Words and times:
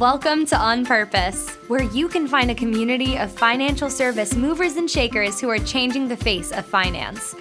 Welcome 0.00 0.46
to 0.46 0.56
On 0.56 0.86
Purpose, 0.86 1.50
where 1.68 1.82
you 1.82 2.08
can 2.08 2.26
find 2.26 2.50
a 2.50 2.54
community 2.54 3.18
of 3.18 3.30
financial 3.30 3.90
service 3.90 4.34
movers 4.34 4.76
and 4.76 4.90
shakers 4.90 5.38
who 5.38 5.50
are 5.50 5.58
changing 5.58 6.08
the 6.08 6.16
face 6.16 6.52
of 6.52 6.64
finance. 6.64 7.34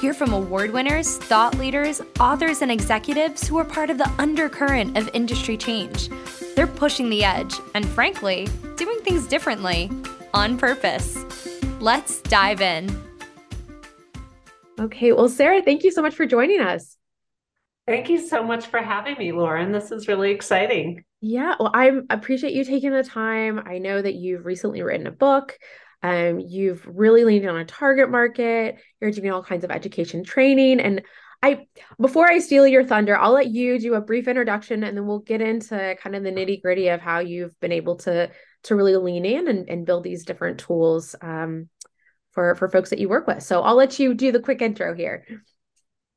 Hear 0.00 0.14
from 0.14 0.32
award 0.32 0.70
winners, 0.70 1.18
thought 1.18 1.58
leaders, 1.58 2.00
authors, 2.18 2.62
and 2.62 2.72
executives 2.72 3.46
who 3.46 3.58
are 3.58 3.66
part 3.66 3.90
of 3.90 3.98
the 3.98 4.10
undercurrent 4.18 4.96
of 4.96 5.10
industry 5.12 5.58
change. 5.58 6.08
They're 6.54 6.66
pushing 6.66 7.10
the 7.10 7.22
edge 7.22 7.54
and, 7.74 7.86
frankly, 7.86 8.48
doing 8.78 8.98
things 9.00 9.26
differently 9.26 9.90
on 10.32 10.56
purpose. 10.56 11.22
Let's 11.80 12.22
dive 12.22 12.62
in. 12.62 12.88
Okay, 14.80 15.12
well, 15.12 15.28
Sarah, 15.28 15.60
thank 15.60 15.84
you 15.84 15.90
so 15.90 16.00
much 16.00 16.14
for 16.14 16.24
joining 16.24 16.62
us. 16.62 16.96
Thank 17.86 18.08
you 18.08 18.26
so 18.26 18.42
much 18.42 18.66
for 18.66 18.80
having 18.80 19.18
me, 19.18 19.32
Lauren. 19.32 19.70
This 19.70 19.92
is 19.92 20.08
really 20.08 20.30
exciting. 20.30 21.04
Yeah, 21.28 21.56
well, 21.58 21.72
I 21.74 21.90
appreciate 22.08 22.52
you 22.52 22.62
taking 22.62 22.92
the 22.92 23.02
time. 23.02 23.60
I 23.66 23.78
know 23.78 24.00
that 24.00 24.14
you've 24.14 24.46
recently 24.46 24.80
written 24.82 25.08
a 25.08 25.10
book. 25.10 25.58
Um, 26.00 26.38
you've 26.38 26.86
really 26.86 27.24
leaned 27.24 27.48
on 27.48 27.56
a 27.56 27.64
target 27.64 28.08
market. 28.08 28.76
You're 29.00 29.10
doing 29.10 29.32
all 29.32 29.42
kinds 29.42 29.64
of 29.64 29.72
education 29.72 30.22
training. 30.22 30.78
And 30.78 31.02
I 31.42 31.66
before 32.00 32.30
I 32.30 32.38
steal 32.38 32.64
your 32.64 32.84
thunder, 32.84 33.16
I'll 33.16 33.32
let 33.32 33.48
you 33.48 33.80
do 33.80 33.94
a 33.94 34.00
brief 34.00 34.28
introduction 34.28 34.84
and 34.84 34.96
then 34.96 35.04
we'll 35.04 35.18
get 35.18 35.40
into 35.40 35.96
kind 36.00 36.14
of 36.14 36.22
the 36.22 36.30
nitty-gritty 36.30 36.88
of 36.88 37.00
how 37.00 37.18
you've 37.18 37.58
been 37.58 37.72
able 37.72 37.96
to 37.96 38.30
to 38.64 38.76
really 38.76 38.94
lean 38.94 39.24
in 39.24 39.48
and, 39.48 39.68
and 39.68 39.84
build 39.84 40.04
these 40.04 40.24
different 40.24 40.60
tools 40.60 41.16
um, 41.22 41.68
for 42.30 42.54
for 42.54 42.68
folks 42.68 42.90
that 42.90 43.00
you 43.00 43.08
work 43.08 43.26
with. 43.26 43.42
So 43.42 43.62
I'll 43.62 43.74
let 43.74 43.98
you 43.98 44.14
do 44.14 44.30
the 44.30 44.38
quick 44.40 44.62
intro 44.62 44.94
here. 44.94 45.26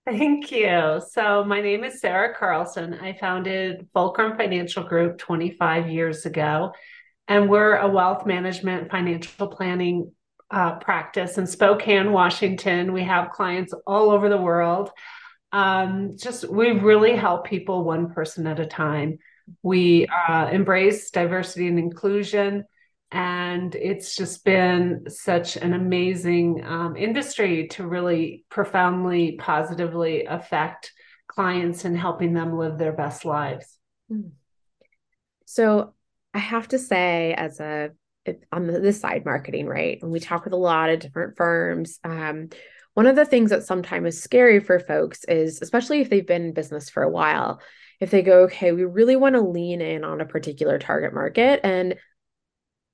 Thank 0.05 0.51
you. 0.51 1.01
So, 1.11 1.43
my 1.43 1.61
name 1.61 1.83
is 1.83 2.01
Sarah 2.01 2.33
Carlson. 2.33 2.95
I 2.95 3.13
founded 3.13 3.87
Fulcrum 3.93 4.37
Financial 4.37 4.83
Group 4.83 5.19
25 5.19 5.89
years 5.89 6.25
ago, 6.25 6.71
and 7.27 7.47
we're 7.49 7.75
a 7.75 7.87
wealth 7.87 8.25
management 8.25 8.89
financial 8.89 9.47
planning 9.47 10.11
uh, 10.49 10.77
practice 10.77 11.37
in 11.37 11.45
Spokane, 11.45 12.11
Washington. 12.11 12.91
We 12.91 13.03
have 13.03 13.31
clients 13.31 13.73
all 13.85 14.09
over 14.09 14.29
the 14.29 14.41
world. 14.41 14.89
Um, 15.51 16.15
just 16.17 16.49
we 16.49 16.71
really 16.71 17.15
help 17.15 17.45
people 17.45 17.83
one 17.83 18.11
person 18.11 18.47
at 18.47 18.59
a 18.59 18.65
time. 18.65 19.19
We 19.61 20.07
uh, 20.27 20.49
embrace 20.51 21.11
diversity 21.11 21.67
and 21.67 21.77
inclusion 21.77 22.65
and 23.11 23.73
it's 23.73 24.15
just 24.15 24.45
been 24.45 25.05
such 25.07 25.57
an 25.57 25.73
amazing 25.73 26.63
um, 26.63 26.95
industry 26.95 27.67
to 27.67 27.87
really 27.87 28.45
profoundly 28.49 29.33
positively 29.39 30.25
affect 30.25 30.93
clients 31.27 31.85
and 31.85 31.97
helping 31.97 32.33
them 32.33 32.57
live 32.57 32.77
their 32.77 32.93
best 32.93 33.25
lives 33.25 33.77
hmm. 34.09 34.29
so 35.45 35.93
i 36.33 36.39
have 36.39 36.67
to 36.67 36.77
say 36.77 37.33
as 37.33 37.59
a 37.59 37.91
on 38.51 38.67
the, 38.67 38.93
side 38.93 39.25
marketing 39.25 39.65
right 39.65 39.99
and 40.01 40.11
we 40.11 40.19
talk 40.19 40.43
with 40.43 40.53
a 40.53 40.57
lot 40.57 40.89
of 40.89 40.99
different 40.99 41.35
firms 41.35 41.99
um, 42.03 42.49
one 42.93 43.07
of 43.07 43.15
the 43.15 43.25
things 43.25 43.49
that 43.49 43.63
sometimes 43.63 44.15
is 44.15 44.23
scary 44.23 44.59
for 44.59 44.79
folks 44.79 45.23
is 45.23 45.61
especially 45.61 46.01
if 46.01 46.09
they've 46.09 46.27
been 46.27 46.45
in 46.45 46.53
business 46.53 46.89
for 46.89 47.01
a 47.01 47.09
while 47.09 47.59
if 47.99 48.11
they 48.11 48.21
go 48.21 48.43
okay 48.43 48.71
we 48.71 48.83
really 48.83 49.15
want 49.15 49.35
to 49.35 49.41
lean 49.41 49.81
in 49.81 50.03
on 50.03 50.21
a 50.21 50.25
particular 50.25 50.77
target 50.77 51.13
market 51.13 51.59
and 51.63 51.95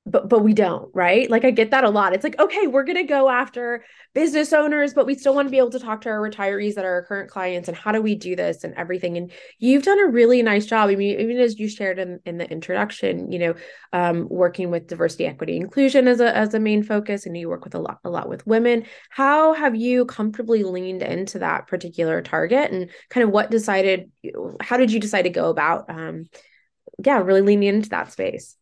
but 0.05 0.29
but 0.29 0.39
we 0.39 0.53
don't 0.53 0.89
right? 0.93 1.29
Like 1.29 1.45
i 1.45 1.51
get 1.51 1.71
that 1.71 1.83
a 1.83 1.89
lot. 1.89 2.13
It's 2.13 2.23
like 2.23 2.39
okay 2.39 2.67
we're 2.67 2.83
going 2.83 2.97
to 2.97 3.03
go 3.03 3.29
after 3.29 3.83
business 4.13 4.53
owners 4.53 4.93
but 4.93 5.05
we 5.05 5.15
still 5.15 5.33
want 5.33 5.47
to 5.47 5.51
be 5.51 5.57
able 5.57 5.71
to 5.71 5.79
talk 5.79 6.01
to 6.01 6.09
our 6.09 6.29
retirees 6.29 6.75
that 6.75 6.85
are 6.85 6.93
our 6.93 7.05
current 7.05 7.29
clients 7.29 7.67
and 7.67 7.75
how 7.75 7.91
do 7.91 8.01
we 8.01 8.15
do 8.15 8.35
this 8.35 8.63
and 8.63 8.73
everything. 8.75 9.17
And 9.17 9.31
you've 9.57 9.83
done 9.83 9.99
a 9.99 10.07
really 10.07 10.41
nice 10.43 10.65
job. 10.65 10.89
I 10.89 10.95
mean 10.95 11.19
even 11.19 11.39
as 11.39 11.59
you 11.59 11.67
shared 11.67 11.97
in, 11.97 12.19
in 12.25 12.37
the 12.37 12.49
introduction 12.49 13.31
you 13.31 13.39
know 13.39 13.55
um, 13.93 14.27
working 14.29 14.69
with 14.69 14.87
diversity 14.87 15.25
equity 15.25 15.57
inclusion 15.57 16.07
as 16.07 16.19
a 16.19 16.35
as 16.35 16.53
a 16.53 16.59
main 16.59 16.83
focus. 16.83 17.25
And 17.25 17.35
you 17.35 17.49
work 17.49 17.63
with 17.63 17.75
a 17.75 17.79
lot 17.79 17.99
a 18.03 18.09
lot 18.09 18.29
with 18.29 18.45
women. 18.45 18.85
How 19.09 19.53
have 19.53 19.75
you 19.75 20.05
comfortably 20.05 20.63
leaned 20.63 21.01
into 21.01 21.39
that 21.39 21.67
particular 21.67 22.21
target? 22.21 22.71
And 22.71 22.89
kind 23.09 23.23
of 23.23 23.31
what 23.31 23.49
decided 23.49 24.11
how 24.61 24.77
did 24.77 24.91
you 24.91 24.99
decide 24.99 25.23
to 25.23 25.29
go 25.29 25.49
about 25.49 25.89
um 25.89 26.25
yeah 27.03 27.17
really 27.17 27.41
leaning 27.41 27.69
into 27.69 27.89
that 27.89 28.11
space 28.11 28.55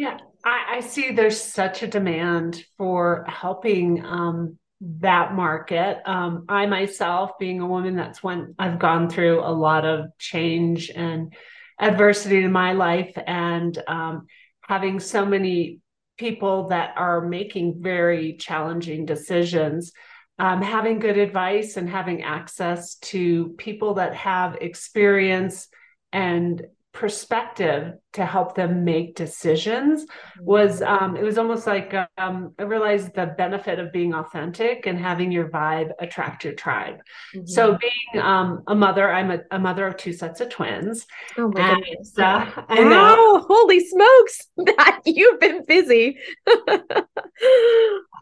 yeah, 0.00 0.16
I, 0.42 0.76
I, 0.76 0.80
see 0.80 1.12
there's 1.12 1.38
such 1.38 1.82
a 1.82 1.86
demand 1.86 2.64
for 2.78 3.26
helping 3.28 4.02
um, 4.02 4.58
that 4.80 5.34
market. 5.34 5.98
Um, 6.06 6.46
I 6.48 6.64
myself, 6.64 7.32
being 7.38 7.60
a 7.60 7.66
woman, 7.66 7.96
that's 7.96 8.22
when 8.22 8.54
I've 8.58 8.78
gone 8.78 9.10
through 9.10 9.40
a 9.40 9.52
lot 9.52 9.84
of 9.84 10.06
change 10.18 10.88
and 10.88 11.34
adversity 11.78 12.42
in 12.42 12.50
my 12.50 12.72
life, 12.72 13.12
and 13.26 13.76
um, 13.86 14.26
having 14.62 15.00
so 15.00 15.26
many 15.26 15.80
people 16.16 16.68
that 16.68 16.94
are 16.96 17.20
making 17.20 17.82
very 17.82 18.38
challenging 18.38 19.04
decisions. 19.04 19.92
Um, 20.38 20.62
having 20.62 21.00
good 21.00 21.18
advice 21.18 21.76
and 21.76 21.86
having 21.86 22.22
access 22.22 22.94
to 23.12 23.50
people 23.58 23.96
that 23.96 24.14
have 24.14 24.56
experience 24.62 25.68
and 26.10 26.62
perspective 26.92 27.94
to 28.12 28.26
help 28.26 28.56
them 28.56 28.84
make 28.84 29.14
decisions 29.14 30.06
was 30.40 30.80
mm-hmm. 30.80 31.04
um, 31.04 31.16
it 31.16 31.22
was 31.22 31.38
almost 31.38 31.66
like 31.66 31.94
um, 32.18 32.52
i 32.58 32.62
realized 32.62 33.14
the 33.14 33.26
benefit 33.38 33.78
of 33.78 33.92
being 33.92 34.12
authentic 34.12 34.86
and 34.86 34.98
having 34.98 35.30
your 35.30 35.48
vibe 35.48 35.90
attract 36.00 36.44
your 36.44 36.54
tribe 36.54 36.96
mm-hmm. 37.34 37.46
so 37.46 37.78
being 37.78 38.22
um, 38.22 38.64
a 38.66 38.74
mother 38.74 39.10
i'm 39.12 39.30
a, 39.30 39.38
a, 39.52 39.58
mother 39.58 39.86
of 39.86 39.96
two 39.96 40.12
sets 40.12 40.40
of 40.40 40.48
twins 40.48 41.06
oh 41.38 41.48
my 41.54 41.60
and, 41.60 41.84
goodness 41.84 42.18
uh, 42.18 42.50
I 42.68 42.82
know. 42.82 43.46
holy 43.48 43.80
smokes 43.86 44.48
that 44.56 45.02
you've 45.04 45.38
been 45.38 45.64
busy 45.64 46.18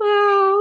wow 0.00 0.60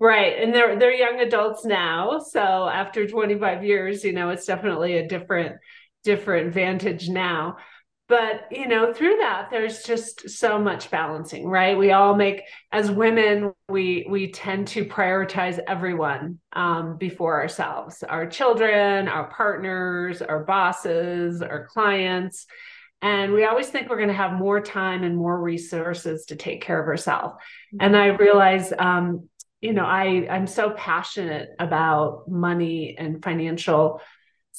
Right. 0.00 0.40
And 0.40 0.54
they're 0.54 0.78
they're 0.78 0.92
young 0.92 1.18
adults 1.18 1.64
now. 1.64 2.20
So 2.20 2.38
after 2.40 3.08
25 3.08 3.64
years, 3.64 4.04
you 4.04 4.12
know, 4.12 4.30
it's 4.30 4.46
definitely 4.46 4.98
a 4.98 5.08
different 5.08 5.56
different 6.04 6.52
vantage 6.52 7.08
now. 7.08 7.56
But 8.08 8.48
you 8.50 8.66
know 8.66 8.94
through 8.94 9.18
that 9.18 9.48
there's 9.50 9.82
just 9.82 10.30
so 10.30 10.58
much 10.58 10.90
balancing 10.90 11.46
right? 11.46 11.76
We 11.76 11.92
all 11.92 12.14
make 12.14 12.42
as 12.72 12.90
women 12.90 13.52
we 13.68 14.06
we 14.08 14.32
tend 14.32 14.68
to 14.68 14.86
prioritize 14.86 15.58
everyone 15.68 16.38
um, 16.54 16.96
before 16.96 17.40
ourselves 17.40 18.02
our 18.02 18.26
children 18.26 19.08
our 19.08 19.28
partners 19.28 20.22
our 20.22 20.44
bosses 20.44 21.42
our 21.42 21.66
clients. 21.66 22.46
And 23.00 23.32
we 23.32 23.44
always 23.44 23.68
think 23.68 23.88
we're 23.88 23.96
going 23.96 24.08
to 24.08 24.14
have 24.14 24.32
more 24.32 24.60
time 24.60 25.04
and 25.04 25.16
more 25.16 25.40
resources 25.40 26.24
to 26.26 26.36
take 26.36 26.62
care 26.62 26.80
of 26.82 26.88
ourselves. 26.88 27.34
Mm-hmm. 27.34 27.84
and 27.84 27.96
i 27.96 28.06
realize 28.06 28.72
um, 28.78 29.28
you 29.60 29.74
know 29.74 29.84
i 29.84 30.26
i'm 30.30 30.46
so 30.46 30.70
passionate 30.70 31.50
about 31.58 32.26
money 32.26 32.96
and 32.98 33.22
financial 33.22 34.00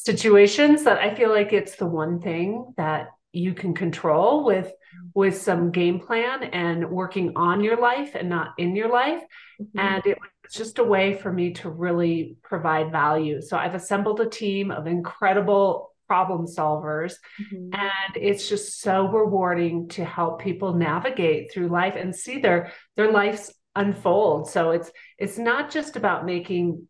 situations 0.03 0.83
that 0.83 0.99
I 0.99 1.13
feel 1.13 1.29
like 1.29 1.53
it's 1.53 1.75
the 1.75 1.85
one 1.85 2.21
thing 2.21 2.73
that 2.77 3.09
you 3.31 3.53
can 3.53 3.73
control 3.73 4.43
with 4.43 4.71
with 5.13 5.37
some 5.37 5.71
game 5.71 5.99
plan 5.99 6.43
and 6.43 6.89
working 6.89 7.33
on 7.35 7.63
your 7.63 7.79
life 7.79 8.15
and 8.15 8.29
not 8.29 8.53
in 8.57 8.75
your 8.75 8.89
life 8.89 9.21
mm-hmm. 9.61 9.79
and 9.79 10.05
it 10.05 10.17
was 10.19 10.53
just 10.53 10.79
a 10.79 10.83
way 10.83 11.13
for 11.13 11.31
me 11.31 11.53
to 11.53 11.69
really 11.69 12.37
provide 12.43 12.91
value 12.91 13.41
so 13.41 13.57
i've 13.57 13.75
assembled 13.75 14.19
a 14.19 14.29
team 14.29 14.71
of 14.71 14.87
incredible 14.87 15.93
problem 16.07 16.47
solvers 16.47 17.13
mm-hmm. 17.39 17.69
and 17.73 18.15
it's 18.15 18.49
just 18.49 18.81
so 18.81 19.07
rewarding 19.07 19.87
to 19.87 20.03
help 20.03 20.41
people 20.41 20.73
navigate 20.73 21.51
through 21.51 21.67
life 21.67 21.93
and 21.95 22.15
see 22.15 22.39
their 22.39 22.71
their 22.95 23.11
lives 23.11 23.53
unfold 23.75 24.49
so 24.49 24.71
it's 24.71 24.91
it's 25.19 25.37
not 25.37 25.69
just 25.69 25.95
about 25.95 26.25
making 26.25 26.87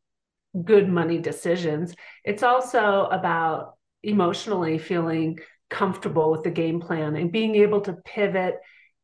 good 0.63 0.89
money 0.89 1.17
decisions. 1.17 1.95
It's 2.23 2.43
also 2.43 3.05
about 3.05 3.75
emotionally 4.03 4.77
feeling 4.77 5.39
comfortable 5.69 6.31
with 6.31 6.43
the 6.43 6.49
game 6.49 6.79
plan 6.79 7.15
and 7.15 7.31
being 7.31 7.55
able 7.55 7.81
to 7.81 7.93
pivot 7.93 8.55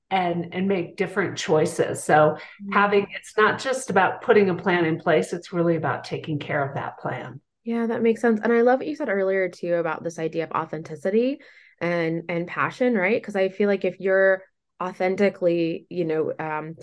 and 0.09 0.53
and 0.53 0.67
make 0.67 0.97
different 0.97 1.37
choices. 1.37 2.03
So 2.03 2.13
mm-hmm. 2.13 2.71
having 2.73 3.07
it's 3.15 3.37
not 3.37 3.59
just 3.59 3.89
about 3.89 4.21
putting 4.21 4.49
a 4.49 4.55
plan 4.55 4.85
in 4.85 4.99
place, 4.99 5.33
it's 5.33 5.53
really 5.53 5.75
about 5.75 6.03
taking 6.03 6.39
care 6.39 6.63
of 6.67 6.75
that 6.75 6.99
plan. 6.99 7.41
Yeah, 7.63 7.87
that 7.87 8.03
makes 8.03 8.21
sense. 8.21 8.39
And 8.43 8.53
I 8.53 8.61
love 8.61 8.79
what 8.79 8.87
you 8.87 8.95
said 8.95 9.09
earlier 9.09 9.49
too 9.49 9.75
about 9.75 10.03
this 10.03 10.19
idea 10.19 10.43
of 10.43 10.51
authenticity 10.51 11.39
and 11.81 12.23
and 12.29 12.47
passion, 12.47 12.93
right? 12.93 13.21
Because 13.21 13.35
I 13.35 13.49
feel 13.49 13.67
like 13.67 13.85
if 13.85 13.99
you're 13.99 14.43
authentically, 14.81 15.87
you 15.89 16.05
know, 16.05 16.33
um 16.37 16.75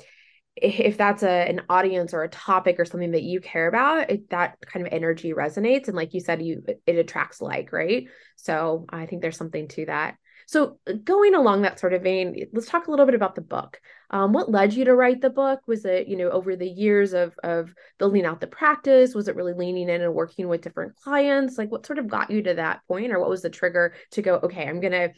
if 0.57 0.99
that's 0.99 1.23
a 1.23 1.49
an 1.49 1.63
audience 1.69 2.13
or 2.13 2.23
a 2.23 2.29
topic 2.29 2.77
or 2.79 2.85
something 2.85 3.13
that 3.13 3.23
you 3.23 3.41
care 3.41 3.69
about 3.69 4.11
it, 4.11 4.29
that 4.31 4.59
kind 4.67 4.87
of 4.87 4.93
energy 4.93 5.33
resonates. 5.33 5.89
And 5.89 5.97
like 5.97 6.13
you 6.15 6.21
said 6.21 6.43
you 6.43 6.63
it 6.87 6.97
attracts 6.97 7.41
like 7.41 7.73
right? 7.73 8.09
So 8.37 8.87
i 8.91 9.07
think 9.07 9.23
there's 9.23 9.37
something 9.37 9.69
to 9.69 9.87
that. 9.87 10.17
So 10.47 10.79
going 11.05 11.35
along 11.35 11.63
that 11.63 11.79
sort 11.79 11.95
of 11.95 12.03
vein 12.03 12.49
let's 12.53 12.67
talk 12.67 12.87
a 12.87 12.91
little 12.91 13.07
bit 13.07 13.15
about 13.15 13.35
the 13.35 13.41
book. 13.41 13.81
Um, 14.11 14.35
what 14.35 14.51
led 14.51 14.75
you 14.75 14.85
to 14.85 14.95
write 14.95 15.23
the 15.23 15.31
book? 15.31 15.61
Was 15.67 15.87
it 15.87 16.07
you 16.09 16.17
know 16.17 16.29
over 16.29 16.55
the 16.55 16.69
years 16.69 17.15
of 17.15 17.35
of 17.43 17.73
building 17.99 18.27
out 18.27 18.41
the 18.41 18.47
practice? 18.47 19.15
Was 19.15 19.29
it 19.29 19.37
really 19.37 19.55
leaning 19.55 19.89
in 19.89 20.03
and 20.03 20.15
working 20.15 20.49
with 20.49 20.61
different 20.61 20.97
clients? 20.97 21.57
Like 21.57 21.71
what 21.71 21.87
sort 21.87 21.99
of 21.99 22.09
got 22.09 22.31
you 22.31 22.43
to 22.43 22.55
that 22.55 22.81
point 22.87 23.13
or 23.13 23.21
what 23.21 23.31
was 23.31 23.43
the 23.43 23.51
trigger 23.51 23.95
to 24.11 24.23
go 24.23 24.35
okay 24.43 24.69
i'm 24.69 24.81
gonna 24.81 25.09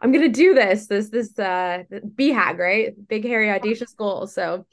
I'm 0.00 0.12
gonna 0.12 0.28
do 0.28 0.54
this, 0.54 0.86
this, 0.86 1.10
this 1.10 1.38
uh 1.38 1.84
BHAG, 1.90 2.58
right? 2.58 3.08
Big 3.08 3.24
hairy 3.24 3.50
audacious 3.50 3.92
goal. 3.92 4.26
So 4.26 4.66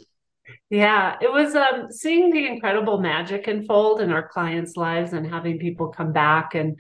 yeah, 0.69 1.17
it 1.21 1.31
was 1.31 1.55
um 1.55 1.91
seeing 1.91 2.31
the 2.31 2.47
incredible 2.47 2.99
magic 2.99 3.47
unfold 3.47 4.01
in 4.01 4.11
our 4.11 4.27
clients' 4.27 4.77
lives 4.77 5.13
and 5.13 5.27
having 5.27 5.59
people 5.59 5.89
come 5.89 6.13
back 6.13 6.55
and 6.55 6.79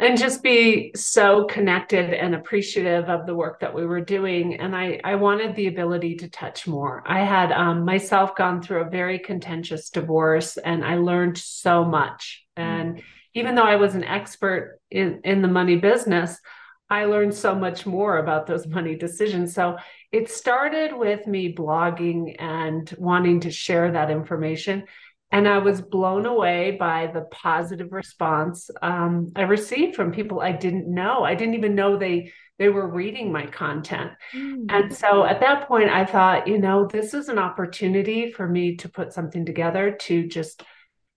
and 0.00 0.16
just 0.16 0.42
be 0.42 0.92
so 0.96 1.44
connected 1.44 2.14
and 2.14 2.34
appreciative 2.34 3.10
of 3.10 3.26
the 3.26 3.34
work 3.34 3.60
that 3.60 3.74
we 3.74 3.84
were 3.84 4.00
doing 4.00 4.54
and 4.58 4.74
i 4.74 4.98
i 5.04 5.14
wanted 5.14 5.54
the 5.54 5.66
ability 5.66 6.16
to 6.16 6.28
touch 6.30 6.66
more 6.66 7.02
i 7.06 7.20
had 7.20 7.52
um, 7.52 7.84
myself 7.84 8.34
gone 8.34 8.62
through 8.62 8.80
a 8.80 8.90
very 8.90 9.18
contentious 9.18 9.90
divorce 9.90 10.56
and 10.56 10.84
i 10.84 10.96
learned 10.96 11.36
so 11.36 11.84
much 11.84 12.44
and 12.56 13.02
even 13.34 13.54
though 13.54 13.62
i 13.62 13.76
was 13.76 13.94
an 13.94 14.04
expert 14.04 14.80
in 14.90 15.20
in 15.22 15.42
the 15.42 15.48
money 15.48 15.76
business 15.76 16.40
i 16.90 17.04
learned 17.04 17.34
so 17.34 17.54
much 17.54 17.86
more 17.86 18.18
about 18.18 18.46
those 18.46 18.66
money 18.66 18.94
decisions 18.94 19.54
so 19.54 19.76
it 20.12 20.28
started 20.28 20.92
with 20.92 21.26
me 21.26 21.54
blogging 21.54 22.34
and 22.38 22.94
wanting 22.98 23.40
to 23.40 23.50
share 23.50 23.92
that 23.92 24.10
information 24.10 24.84
and 25.32 25.46
I 25.46 25.58
was 25.58 25.80
blown 25.80 26.26
away 26.26 26.72
by 26.72 27.06
the 27.06 27.22
positive 27.22 27.92
response 27.92 28.68
um, 28.82 29.30
I 29.36 29.42
received 29.42 29.94
from 29.94 30.12
people 30.12 30.40
I 30.40 30.52
didn't 30.52 30.92
know. 30.92 31.22
I 31.22 31.34
didn't 31.34 31.54
even 31.54 31.74
know 31.74 31.96
they 31.96 32.32
they 32.58 32.68
were 32.68 32.88
reading 32.88 33.32
my 33.32 33.46
content. 33.46 34.12
Mm. 34.34 34.66
And 34.68 34.94
so 34.94 35.24
at 35.24 35.40
that 35.40 35.66
point, 35.66 35.88
I 35.88 36.04
thought, 36.04 36.46
you 36.46 36.58
know, 36.58 36.86
this 36.86 37.14
is 37.14 37.30
an 37.30 37.38
opportunity 37.38 38.32
for 38.32 38.46
me 38.46 38.76
to 38.76 38.88
put 38.88 39.14
something 39.14 39.46
together 39.46 39.92
to 39.92 40.28
just 40.28 40.62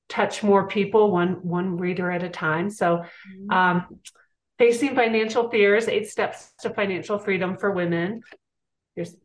touch 0.07 0.41
more 0.41 0.67
people, 0.67 1.11
one 1.11 1.45
one 1.45 1.77
reader 1.77 2.11
at 2.11 2.23
a 2.23 2.29
time. 2.29 2.69
So. 2.69 3.03
Mm. 3.49 3.53
Um, 3.53 3.99
Facing 4.59 4.95
Financial 4.95 5.49
Fears, 5.49 5.87
Eight 5.87 6.07
Steps 6.07 6.53
to 6.59 6.69
Financial 6.69 7.17
Freedom 7.17 7.57
for 7.57 7.71
Women. 7.71 8.21
Here's, 8.95 9.15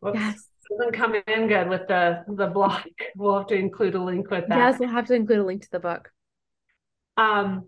whoops. 0.00 0.18
Yes 0.18 0.50
doesn't 0.70 0.92
come 0.92 1.14
in 1.26 1.48
good 1.48 1.68
with 1.68 1.86
the 1.88 2.24
the 2.28 2.46
blog. 2.46 2.82
We'll 3.16 3.38
have 3.38 3.48
to 3.48 3.54
include 3.54 3.94
a 3.94 4.02
link 4.02 4.30
with 4.30 4.46
that. 4.48 4.56
Yes, 4.56 4.78
we'll 4.78 4.88
have 4.88 5.06
to 5.06 5.14
include 5.14 5.40
a 5.40 5.44
link 5.44 5.62
to 5.62 5.70
the 5.70 5.80
book. 5.80 6.10
Um, 7.16 7.66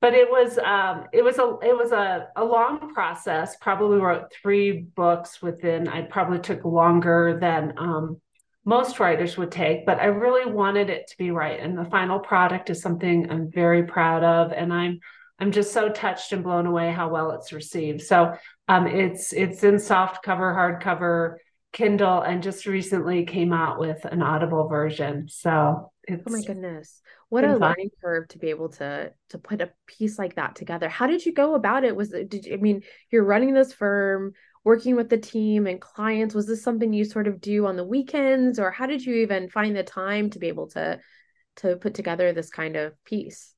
but 0.00 0.14
it 0.14 0.30
was 0.30 0.58
um, 0.58 1.06
it 1.12 1.22
was 1.22 1.38
a 1.38 1.56
it 1.62 1.76
was 1.76 1.92
a, 1.92 2.28
a 2.36 2.44
long 2.44 2.92
process. 2.92 3.56
Probably 3.60 3.98
wrote 3.98 4.32
three 4.42 4.82
books 4.82 5.40
within. 5.40 5.88
I 5.88 6.02
probably 6.02 6.40
took 6.40 6.64
longer 6.64 7.38
than 7.40 7.74
um, 7.78 8.20
most 8.64 8.98
writers 8.98 9.36
would 9.36 9.52
take, 9.52 9.86
but 9.86 10.00
I 10.00 10.06
really 10.06 10.50
wanted 10.50 10.90
it 10.90 11.06
to 11.08 11.18
be 11.18 11.30
right. 11.30 11.60
And 11.60 11.78
the 11.78 11.84
final 11.84 12.18
product 12.18 12.68
is 12.68 12.82
something 12.82 13.30
I'm 13.30 13.50
very 13.50 13.84
proud 13.84 14.24
of, 14.24 14.52
and 14.52 14.72
I'm 14.72 15.00
I'm 15.38 15.52
just 15.52 15.72
so 15.72 15.88
touched 15.88 16.32
and 16.32 16.44
blown 16.44 16.66
away 16.66 16.92
how 16.92 17.08
well 17.08 17.32
it's 17.32 17.52
received. 17.52 18.02
So 18.02 18.34
um, 18.68 18.86
it's 18.86 19.32
it's 19.32 19.64
in 19.64 19.78
soft 19.78 20.22
cover, 20.22 20.52
hardcover 20.52 21.36
Kindle 21.74 22.22
and 22.22 22.42
just 22.42 22.66
recently 22.66 23.26
came 23.26 23.52
out 23.52 23.80
with 23.80 24.04
an 24.04 24.22
Audible 24.22 24.68
version. 24.68 25.26
So 25.28 25.90
it's 26.04 26.22
oh 26.26 26.30
my 26.30 26.40
goodness, 26.40 27.02
what 27.28 27.42
a 27.42 27.48
fun. 27.48 27.60
learning 27.60 27.90
curve 28.00 28.28
to 28.28 28.38
be 28.38 28.50
able 28.50 28.68
to 28.70 29.12
to 29.30 29.38
put 29.38 29.60
a 29.60 29.72
piece 29.86 30.16
like 30.16 30.36
that 30.36 30.54
together. 30.54 30.88
How 30.88 31.08
did 31.08 31.26
you 31.26 31.34
go 31.34 31.54
about 31.54 31.82
it? 31.82 31.96
Was 31.96 32.12
it 32.12 32.30
did 32.30 32.46
you, 32.46 32.54
I 32.54 32.56
mean 32.58 32.82
you're 33.10 33.24
running 33.24 33.54
this 33.54 33.72
firm, 33.72 34.34
working 34.62 34.94
with 34.94 35.10
the 35.10 35.18
team 35.18 35.66
and 35.66 35.80
clients? 35.80 36.32
Was 36.32 36.46
this 36.46 36.62
something 36.62 36.92
you 36.92 37.04
sort 37.04 37.26
of 37.26 37.40
do 37.40 37.66
on 37.66 37.76
the 37.76 37.84
weekends, 37.84 38.60
or 38.60 38.70
how 38.70 38.86
did 38.86 39.04
you 39.04 39.16
even 39.16 39.50
find 39.50 39.74
the 39.74 39.82
time 39.82 40.30
to 40.30 40.38
be 40.38 40.46
able 40.46 40.68
to 40.68 41.00
to 41.56 41.74
put 41.76 41.94
together 41.94 42.32
this 42.32 42.50
kind 42.50 42.76
of 42.76 42.92
piece? 43.04 43.52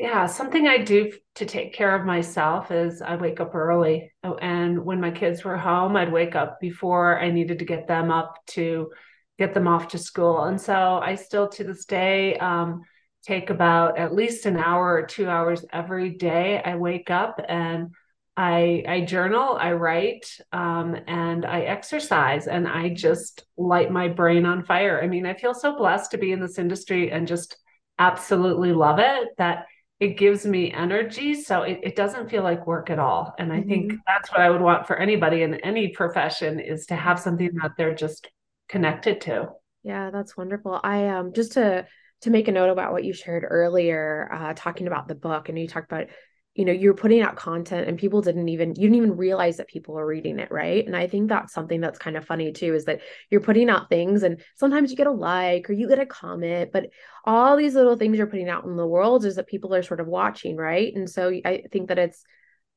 Yeah, 0.00 0.24
something 0.24 0.66
I 0.66 0.78
do 0.78 1.12
to 1.34 1.44
take 1.44 1.74
care 1.74 1.94
of 1.94 2.06
myself 2.06 2.70
is 2.70 3.02
I 3.02 3.16
wake 3.16 3.38
up 3.38 3.54
early. 3.54 4.10
Oh, 4.24 4.36
and 4.36 4.82
when 4.82 4.98
my 4.98 5.10
kids 5.10 5.44
were 5.44 5.58
home, 5.58 5.94
I'd 5.94 6.10
wake 6.10 6.34
up 6.34 6.58
before 6.58 7.20
I 7.20 7.30
needed 7.30 7.58
to 7.58 7.66
get 7.66 7.86
them 7.86 8.10
up 8.10 8.38
to 8.52 8.92
get 9.38 9.52
them 9.52 9.68
off 9.68 9.88
to 9.88 9.98
school. 9.98 10.44
And 10.44 10.58
so 10.58 10.74
I 10.74 11.16
still 11.16 11.48
to 11.48 11.64
this 11.64 11.84
day 11.84 12.34
um, 12.38 12.80
take 13.26 13.50
about 13.50 13.98
at 13.98 14.14
least 14.14 14.46
an 14.46 14.56
hour 14.56 14.94
or 14.94 15.06
two 15.06 15.28
hours 15.28 15.66
every 15.70 16.14
day. 16.16 16.62
I 16.64 16.76
wake 16.76 17.10
up 17.10 17.38
and 17.46 17.90
I, 18.38 18.82
I 18.88 19.00
journal, 19.02 19.58
I 19.60 19.72
write, 19.72 20.34
um, 20.50 20.96
and 21.08 21.44
I 21.44 21.60
exercise, 21.62 22.46
and 22.46 22.66
I 22.66 22.88
just 22.88 23.44
light 23.58 23.92
my 23.92 24.08
brain 24.08 24.46
on 24.46 24.64
fire. 24.64 24.98
I 25.02 25.08
mean, 25.08 25.26
I 25.26 25.34
feel 25.34 25.52
so 25.52 25.76
blessed 25.76 26.12
to 26.12 26.16
be 26.16 26.32
in 26.32 26.40
this 26.40 26.58
industry 26.58 27.12
and 27.12 27.28
just 27.28 27.58
absolutely 27.98 28.72
love 28.72 28.98
it 28.98 29.28
that 29.36 29.66
it 30.00 30.16
gives 30.16 30.46
me 30.46 30.72
energy 30.72 31.34
so 31.34 31.62
it, 31.62 31.78
it 31.82 31.94
doesn't 31.94 32.30
feel 32.30 32.42
like 32.42 32.66
work 32.66 32.90
at 32.90 32.98
all. 32.98 33.34
And 33.38 33.52
i 33.52 33.58
mm-hmm. 33.58 33.68
think 33.68 33.92
that's 34.06 34.30
what 34.30 34.40
i 34.40 34.50
would 34.50 34.62
want 34.62 34.86
for 34.86 34.96
anybody 34.96 35.42
in 35.42 35.54
any 35.56 35.88
profession 35.88 36.58
is 36.58 36.86
to 36.86 36.96
have 36.96 37.20
something 37.20 37.52
that 37.62 37.72
they're 37.76 37.94
just 37.94 38.28
connected 38.68 39.20
to. 39.22 39.50
Yeah 39.82 40.10
that's 40.10 40.36
wonderful. 40.36 40.80
I 40.82 41.08
um 41.08 41.32
just 41.32 41.52
to 41.52 41.86
to 42.22 42.30
make 42.30 42.48
a 42.48 42.52
note 42.52 42.70
about 42.70 42.92
what 42.92 43.04
you 43.04 43.12
shared 43.12 43.44
earlier 43.48 44.28
uh 44.32 44.52
talking 44.56 44.86
about 44.86 45.06
the 45.06 45.14
book 45.14 45.48
and 45.48 45.58
you 45.58 45.68
talked 45.68 45.90
about 45.92 46.08
you 46.54 46.64
know 46.64 46.72
you're 46.72 46.94
putting 46.94 47.22
out 47.22 47.36
content 47.36 47.88
and 47.88 47.98
people 47.98 48.22
didn't 48.22 48.48
even 48.48 48.70
you 48.70 48.82
didn't 48.82 48.96
even 48.96 49.16
realize 49.16 49.56
that 49.56 49.68
people 49.68 49.98
are 49.98 50.06
reading 50.06 50.38
it 50.38 50.50
right? 50.50 50.84
And 50.84 50.96
i 50.96 51.06
think 51.06 51.28
that's 51.28 51.52
something 51.52 51.80
that's 51.80 51.98
kind 51.98 52.16
of 52.16 52.26
funny 52.26 52.52
too 52.52 52.74
is 52.74 52.84
that 52.86 53.00
you're 53.30 53.40
putting 53.40 53.70
out 53.70 53.88
things 53.88 54.22
and 54.22 54.42
sometimes 54.56 54.90
you 54.90 54.96
get 54.96 55.06
a 55.06 55.12
like 55.12 55.70
or 55.70 55.72
you 55.72 55.88
get 55.88 56.00
a 56.00 56.06
comment 56.06 56.70
but 56.72 56.86
all 57.24 57.56
these 57.56 57.74
little 57.74 57.96
things 57.96 58.18
you're 58.18 58.26
putting 58.26 58.48
out 58.48 58.64
in 58.64 58.76
the 58.76 58.86
world 58.86 59.24
is 59.24 59.36
that 59.36 59.46
people 59.46 59.74
are 59.74 59.82
sort 59.82 60.00
of 60.00 60.06
watching 60.06 60.56
right? 60.56 60.92
And 60.94 61.08
so 61.08 61.30
i 61.44 61.62
think 61.70 61.88
that 61.88 61.98
it's 61.98 62.24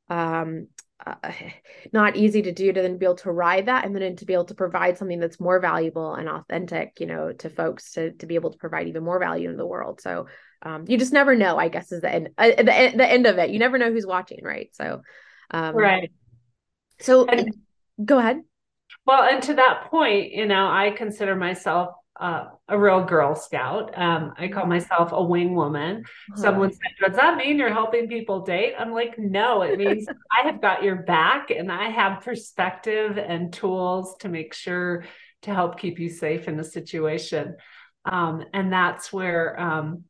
um 0.09 0.67
uh, 1.05 1.31
not 1.93 2.15
easy 2.15 2.41
to 2.41 2.51
do 2.51 2.71
to 2.71 2.81
then 2.81 2.97
be 2.97 3.05
able 3.05 3.15
to 3.15 3.31
ride 3.31 3.65
that 3.65 3.85
and 3.85 3.95
then 3.95 4.15
to 4.15 4.25
be 4.25 4.33
able 4.33 4.45
to 4.45 4.55
provide 4.55 4.97
something 4.97 5.19
that's 5.19 5.39
more 5.39 5.59
valuable 5.59 6.15
and 6.15 6.29
authentic 6.29 6.99
you 6.99 7.05
know 7.05 7.31
to 7.33 7.49
folks 7.49 7.93
to 7.93 8.11
to 8.13 8.25
be 8.25 8.35
able 8.35 8.51
to 8.51 8.57
provide 8.57 8.87
even 8.87 9.03
more 9.03 9.19
value 9.19 9.49
in 9.49 9.57
the 9.57 9.65
world. 9.65 10.01
So 10.01 10.27
um, 10.61 10.85
you 10.87 10.97
just 10.97 11.11
never 11.11 11.35
know 11.35 11.57
i 11.57 11.67
guess 11.67 11.91
is 11.91 12.01
the 12.01 12.13
end 12.13 12.29
uh, 12.37 12.49
the, 12.57 12.63
the 12.63 13.09
end 13.09 13.25
of 13.25 13.37
it. 13.37 13.49
You 13.49 13.59
never 13.59 13.77
know 13.77 13.91
who's 13.91 14.05
watching 14.05 14.39
right? 14.43 14.69
So 14.73 15.01
um, 15.51 15.75
right. 15.75 16.11
so 16.99 17.25
and, 17.25 17.53
go 18.03 18.17
ahead. 18.19 18.41
Well 19.05 19.23
and 19.23 19.43
to 19.43 19.55
that 19.55 19.89
point 19.91 20.31
you 20.31 20.45
know 20.45 20.67
i 20.67 20.91
consider 20.91 21.35
myself 21.35 21.95
uh, 22.19 22.45
a 22.67 22.77
real 22.77 23.03
Girl 23.03 23.35
Scout. 23.35 23.97
Um, 23.97 24.33
I 24.37 24.47
call 24.47 24.65
myself 24.67 25.11
a 25.11 25.23
wing 25.23 25.55
woman. 25.55 26.03
Uh-huh. 26.31 26.41
Someone 26.41 26.71
said, 26.71 26.91
Does 26.99 27.15
that 27.15 27.37
mean 27.37 27.57
you're 27.57 27.73
helping 27.73 28.07
people 28.07 28.41
date? 28.41 28.75
I'm 28.77 28.91
like, 28.91 29.17
No, 29.17 29.63
it 29.63 29.79
means 29.79 30.07
I 30.31 30.47
have 30.47 30.61
got 30.61 30.83
your 30.83 30.97
back 30.97 31.49
and 31.49 31.71
I 31.71 31.89
have 31.89 32.23
perspective 32.23 33.17
and 33.17 33.51
tools 33.51 34.15
to 34.19 34.29
make 34.29 34.53
sure 34.53 35.05
to 35.43 35.53
help 35.53 35.79
keep 35.79 35.99
you 35.99 36.09
safe 36.09 36.47
in 36.47 36.55
the 36.55 36.63
situation. 36.63 37.55
Um, 38.05 38.45
and 38.53 38.71
that's 38.71 39.11
where, 39.11 39.59
um, 39.59 40.03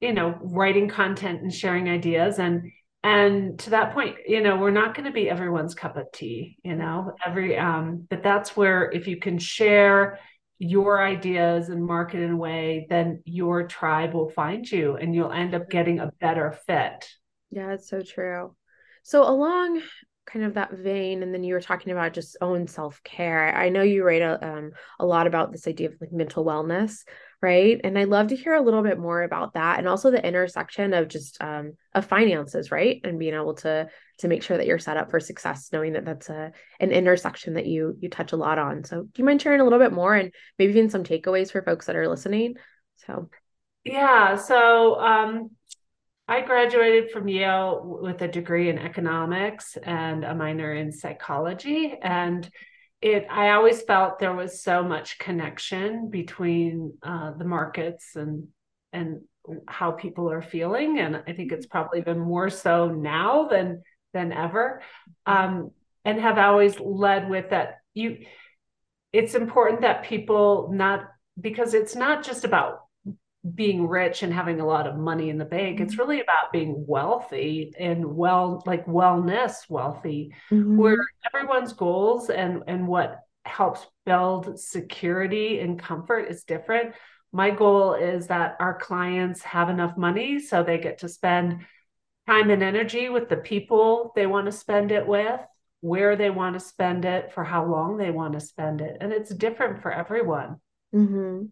you 0.00 0.12
know, 0.12 0.38
writing 0.40 0.88
content 0.88 1.42
and 1.42 1.52
sharing 1.52 1.88
ideas 1.88 2.38
and 2.38 2.70
and 3.02 3.58
to 3.58 3.70
that 3.70 3.92
point 3.92 4.16
you 4.26 4.40
know 4.42 4.56
we're 4.56 4.70
not 4.70 4.94
going 4.94 5.04
to 5.04 5.12
be 5.12 5.28
everyone's 5.28 5.74
cup 5.74 5.98
of 5.98 6.10
tea 6.10 6.56
you 6.64 6.74
know 6.74 7.12
every 7.24 7.56
um 7.56 8.06
but 8.08 8.22
that's 8.22 8.56
where 8.56 8.90
if 8.90 9.06
you 9.06 9.18
can 9.18 9.38
share 9.38 10.18
your 10.58 11.02
ideas 11.02 11.68
and 11.68 11.84
market 11.84 12.20
in 12.20 12.32
a 12.32 12.36
way, 12.36 12.86
then 12.88 13.22
your 13.24 13.66
tribe 13.66 14.14
will 14.14 14.30
find 14.30 14.70
you 14.70 14.96
and 14.96 15.14
you'll 15.14 15.32
end 15.32 15.54
up 15.54 15.68
getting 15.68 15.98
a 15.98 16.12
better 16.20 16.52
fit. 16.66 17.08
Yeah, 17.50 17.72
it's 17.72 17.88
so 17.88 18.02
true. 18.02 18.54
So, 19.02 19.28
along 19.28 19.82
kind 20.26 20.44
of 20.44 20.54
that 20.54 20.72
vein, 20.72 21.22
and 21.22 21.34
then 21.34 21.44
you 21.44 21.54
were 21.54 21.60
talking 21.60 21.92
about 21.92 22.14
just 22.14 22.36
own 22.40 22.66
self 22.66 23.02
care. 23.02 23.54
I 23.54 23.68
know 23.68 23.82
you 23.82 24.04
write 24.04 24.22
a, 24.22 24.44
um, 24.46 24.72
a 24.98 25.06
lot 25.06 25.26
about 25.26 25.52
this 25.52 25.68
idea 25.68 25.88
of 25.88 25.96
like 26.00 26.12
mental 26.12 26.44
wellness, 26.44 27.04
right? 27.44 27.78
And 27.84 27.98
I'd 27.98 28.08
love 28.08 28.28
to 28.28 28.36
hear 28.36 28.54
a 28.54 28.62
little 28.62 28.82
bit 28.82 28.98
more 28.98 29.22
about 29.22 29.52
that, 29.52 29.78
and 29.78 29.86
also 29.86 30.10
the 30.10 30.26
intersection 30.26 30.94
of 30.94 31.08
just 31.08 31.36
um, 31.42 31.74
of 31.94 32.06
finances, 32.06 32.70
right? 32.70 33.02
And 33.04 33.18
being 33.18 33.34
able 33.34 33.52
to 33.56 33.86
to 34.20 34.28
make 34.28 34.42
sure 34.42 34.56
that 34.56 34.66
you're 34.66 34.78
set 34.78 34.96
up 34.96 35.10
for 35.10 35.20
success, 35.20 35.68
knowing 35.70 35.92
that 35.92 36.06
that's 36.06 36.30
a 36.30 36.52
an 36.80 36.90
intersection 36.90 37.54
that 37.54 37.66
you 37.66 37.98
you 38.00 38.08
touch 38.08 38.32
a 38.32 38.36
lot 38.36 38.58
on. 38.58 38.82
So, 38.84 39.02
do 39.02 39.10
you 39.16 39.26
mind 39.26 39.42
sharing 39.42 39.60
a 39.60 39.64
little 39.64 39.78
bit 39.78 39.92
more 39.92 40.14
and 40.14 40.32
maybe 40.58 40.72
even 40.72 40.88
some 40.88 41.04
takeaways 41.04 41.52
for 41.52 41.60
folks 41.60 41.84
that 41.84 41.96
are 41.96 42.08
listening? 42.08 42.54
So, 43.06 43.28
yeah. 43.84 44.36
So, 44.36 44.98
um, 44.98 45.50
I 46.26 46.40
graduated 46.40 47.10
from 47.10 47.28
Yale 47.28 47.98
with 48.00 48.22
a 48.22 48.28
degree 48.28 48.70
in 48.70 48.78
economics 48.78 49.76
and 49.82 50.24
a 50.24 50.34
minor 50.34 50.72
in 50.72 50.92
psychology, 50.92 51.94
and 52.00 52.48
it 53.04 53.26
i 53.30 53.50
always 53.50 53.82
felt 53.82 54.18
there 54.18 54.34
was 54.34 54.62
so 54.62 54.82
much 54.82 55.18
connection 55.18 56.10
between 56.10 56.92
uh, 57.02 57.32
the 57.38 57.44
markets 57.44 58.16
and 58.16 58.48
and 58.92 59.20
how 59.68 59.90
people 59.92 60.30
are 60.30 60.42
feeling 60.42 60.98
and 60.98 61.22
i 61.26 61.32
think 61.32 61.52
it's 61.52 61.66
probably 61.66 62.00
even 62.00 62.18
more 62.18 62.48
so 62.48 62.88
now 62.88 63.46
than 63.46 63.82
than 64.14 64.32
ever. 64.32 64.80
Um, 65.26 65.72
and 66.06 66.20
have 66.20 66.38
always 66.38 66.80
led 66.80 67.28
with 67.28 67.50
that 67.50 67.78
you 67.92 68.24
it's 69.12 69.34
important 69.34 69.82
that 69.82 70.04
people 70.04 70.70
not 70.72 71.06
because 71.40 71.74
it's 71.74 71.94
not 71.94 72.24
just 72.24 72.44
about 72.44 72.80
being 73.54 73.86
rich 73.86 74.22
and 74.22 74.32
having 74.32 74.60
a 74.60 74.66
lot 74.66 74.86
of 74.86 74.96
money 74.96 75.28
in 75.28 75.38
the 75.38 75.44
bank. 75.44 75.76
Mm-hmm. 75.76 75.84
It's 75.84 75.98
really 75.98 76.20
about 76.20 76.52
being 76.52 76.84
wealthy 76.86 77.72
and 77.78 78.04
well, 78.16 78.62
like 78.66 78.86
wellness 78.86 79.68
wealthy, 79.68 80.34
mm-hmm. 80.50 80.76
where 80.76 80.96
everyone's 81.32 81.72
goals 81.72 82.30
and 82.30 82.62
and 82.66 82.88
what 82.88 83.20
helps 83.44 83.86
build 84.06 84.58
security 84.58 85.60
and 85.60 85.78
comfort 85.78 86.30
is 86.30 86.44
different. 86.44 86.94
My 87.32 87.50
goal 87.50 87.94
is 87.94 88.28
that 88.28 88.56
our 88.60 88.78
clients 88.78 89.42
have 89.42 89.68
enough 89.68 89.96
money 89.96 90.38
so 90.38 90.62
they 90.62 90.78
get 90.78 90.98
to 90.98 91.08
spend 91.08 91.66
time 92.26 92.50
and 92.50 92.62
energy 92.62 93.10
with 93.10 93.28
the 93.28 93.36
people 93.36 94.12
they 94.16 94.26
want 94.26 94.46
to 94.46 94.52
spend 94.52 94.90
it 94.92 95.06
with, 95.06 95.40
where 95.80 96.16
they 96.16 96.30
want 96.30 96.54
to 96.54 96.60
spend 96.60 97.04
it, 97.04 97.32
for 97.32 97.44
how 97.44 97.66
long 97.66 97.98
they 97.98 98.10
want 98.10 98.32
to 98.32 98.40
spend 98.40 98.80
it. 98.80 98.96
And 99.00 99.12
it's 99.12 99.34
different 99.34 99.82
for 99.82 99.92
everyone. 99.92 100.56
Mm-hmm. 100.94 101.46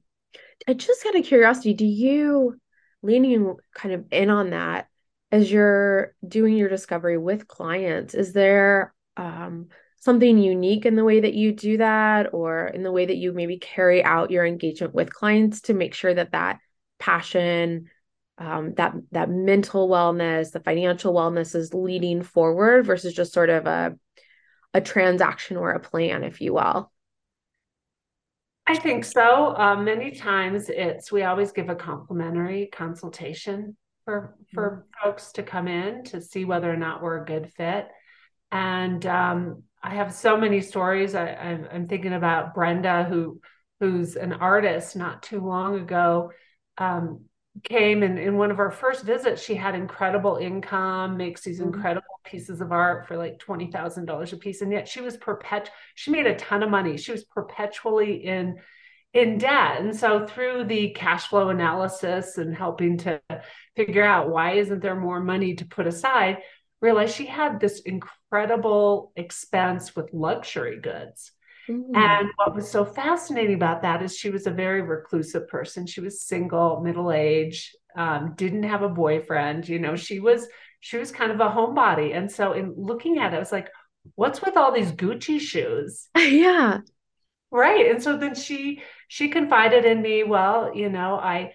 I 0.68 0.74
just 0.74 1.04
out 1.06 1.16
of 1.16 1.24
curiosity, 1.24 1.74
do 1.74 1.84
you 1.86 2.60
leaning 3.02 3.56
kind 3.74 3.94
of 3.94 4.04
in 4.10 4.30
on 4.30 4.50
that 4.50 4.88
as 5.30 5.50
you're 5.50 6.14
doing 6.26 6.56
your 6.56 6.68
discovery 6.68 7.18
with 7.18 7.48
clients? 7.48 8.14
Is 8.14 8.32
there 8.32 8.94
um, 9.16 9.68
something 10.00 10.38
unique 10.38 10.86
in 10.86 10.96
the 10.96 11.04
way 11.04 11.20
that 11.20 11.34
you 11.34 11.52
do 11.52 11.78
that 11.78 12.32
or 12.32 12.66
in 12.66 12.82
the 12.82 12.92
way 12.92 13.06
that 13.06 13.16
you 13.16 13.32
maybe 13.32 13.58
carry 13.58 14.04
out 14.04 14.30
your 14.30 14.44
engagement 14.44 14.94
with 14.94 15.12
clients 15.12 15.62
to 15.62 15.74
make 15.74 15.94
sure 15.94 16.12
that 16.12 16.32
that 16.32 16.58
passion 16.98 17.88
um, 18.38 18.74
that 18.74 18.94
that 19.10 19.28
mental 19.28 19.88
wellness 19.88 20.52
the 20.52 20.60
financial 20.60 21.12
wellness 21.12 21.54
is 21.54 21.74
leading 21.74 22.22
forward 22.22 22.86
versus 22.86 23.12
just 23.12 23.32
sort 23.32 23.50
of 23.50 23.66
a 23.66 23.96
a 24.74 24.80
transaction 24.80 25.56
or 25.56 25.72
a 25.72 25.80
plan 25.80 26.24
if 26.24 26.40
you 26.40 26.54
will 26.54 26.91
I 28.66 28.76
think 28.76 29.04
so. 29.04 29.56
Um, 29.56 29.84
many 29.84 30.12
times 30.12 30.68
it's 30.68 31.10
we 31.10 31.24
always 31.24 31.52
give 31.52 31.68
a 31.68 31.74
complimentary 31.74 32.68
consultation 32.72 33.76
for 34.04 34.36
for 34.52 34.70
mm-hmm. 34.70 35.08
folks 35.08 35.32
to 35.32 35.42
come 35.42 35.68
in 35.68 36.04
to 36.04 36.20
see 36.20 36.44
whether 36.44 36.72
or 36.72 36.76
not 36.76 37.02
we're 37.02 37.22
a 37.22 37.26
good 37.26 37.52
fit. 37.52 37.88
And 38.50 39.04
um, 39.06 39.62
I 39.82 39.94
have 39.94 40.14
so 40.14 40.36
many 40.36 40.60
stories. 40.60 41.14
I, 41.14 41.28
I'm, 41.28 41.68
I'm 41.72 41.88
thinking 41.88 42.12
about 42.12 42.54
Brenda, 42.54 43.04
who 43.04 43.40
who's 43.80 44.14
an 44.14 44.32
artist. 44.32 44.94
Not 44.94 45.22
too 45.22 45.40
long 45.40 45.80
ago, 45.80 46.30
um, 46.78 47.24
came 47.64 48.02
and 48.02 48.18
in 48.18 48.38
one 48.38 48.50
of 48.50 48.58
our 48.58 48.70
first 48.70 49.04
visits 49.04 49.42
she 49.42 49.54
had 49.54 49.74
incredible 49.74 50.36
income 50.36 51.18
makes 51.18 51.42
these 51.42 51.60
mm-hmm. 51.60 51.74
incredible 51.74 52.20
pieces 52.24 52.60
of 52.62 52.72
art 52.72 53.06
for 53.06 53.16
like 53.16 53.38
$20000 53.38 54.32
a 54.32 54.36
piece 54.36 54.62
and 54.62 54.72
yet 54.72 54.88
she 54.88 55.02
was 55.02 55.18
perpet 55.18 55.70
she 55.94 56.10
made 56.10 56.26
a 56.26 56.36
ton 56.36 56.62
of 56.62 56.70
money. 56.70 56.96
She 56.96 57.12
was 57.12 57.24
perpetually 57.24 58.24
in 58.24 58.58
in 59.12 59.36
debt. 59.36 59.80
And 59.80 59.94
so 59.94 60.26
through 60.26 60.64
the 60.64 60.90
cash 60.90 61.26
flow 61.26 61.50
analysis 61.50 62.38
and 62.38 62.54
helping 62.54 62.96
to 62.98 63.20
figure 63.76 64.04
out 64.04 64.30
why 64.30 64.52
isn't 64.52 64.80
there 64.80 64.96
more 64.96 65.20
money 65.20 65.54
to 65.56 65.66
put 65.66 65.86
aside 65.86 66.38
realized 66.80 67.14
she 67.14 67.26
had 67.26 67.60
this 67.60 67.80
incredible 67.80 69.12
expense 69.14 69.94
with 69.94 70.12
luxury 70.12 70.80
goods 70.80 71.32
Mm. 71.72 71.96
And 71.96 72.28
what 72.36 72.54
was 72.54 72.70
so 72.70 72.84
fascinating 72.84 73.54
about 73.54 73.82
that 73.82 74.02
is 74.02 74.16
she 74.16 74.30
was 74.30 74.46
a 74.46 74.50
very 74.50 74.82
reclusive 74.82 75.48
person. 75.48 75.86
She 75.86 76.00
was 76.00 76.22
single, 76.22 76.80
middle 76.80 77.12
age, 77.12 77.74
um, 77.96 78.34
didn't 78.36 78.64
have 78.64 78.82
a 78.82 78.88
boyfriend. 78.88 79.68
You 79.68 79.78
know, 79.78 79.96
she 79.96 80.20
was 80.20 80.46
she 80.80 80.98
was 80.98 81.12
kind 81.12 81.32
of 81.32 81.40
a 81.40 81.48
homebody. 81.48 82.14
And 82.16 82.30
so, 82.30 82.52
in 82.52 82.74
looking 82.76 83.18
at 83.18 83.32
it, 83.32 83.36
I 83.36 83.40
was 83.40 83.52
like, 83.52 83.70
"What's 84.14 84.42
with 84.42 84.56
all 84.56 84.72
these 84.72 84.92
Gucci 84.92 85.40
shoes?" 85.40 86.08
yeah, 86.16 86.80
right. 87.50 87.90
And 87.90 88.02
so 88.02 88.16
then 88.16 88.34
she 88.34 88.82
she 89.08 89.28
confided 89.28 89.84
in 89.84 90.02
me. 90.02 90.24
Well, 90.24 90.74
you 90.74 90.90
know, 90.90 91.16
I 91.16 91.52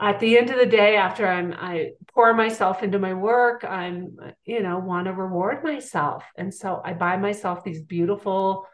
at 0.00 0.20
the 0.20 0.38
end 0.38 0.50
of 0.50 0.58
the 0.58 0.66
day 0.66 0.96
after 0.96 1.26
i'm 1.26 1.52
i 1.52 1.90
pour 2.14 2.32
myself 2.32 2.82
into 2.82 2.98
my 2.98 3.12
work 3.12 3.62
i'm 3.62 4.16
you 4.44 4.62
know 4.62 4.78
want 4.78 5.04
to 5.04 5.12
reward 5.12 5.62
myself 5.62 6.24
and 6.36 6.52
so 6.52 6.80
i 6.84 6.92
buy 6.92 7.16
myself 7.16 7.62
these 7.62 7.82
beautiful 7.82 8.66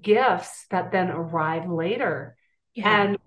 gifts 0.00 0.66
that 0.70 0.92
then 0.92 1.10
arrive 1.10 1.68
later. 1.68 2.36
Yeah. 2.74 3.02
And 3.02 3.18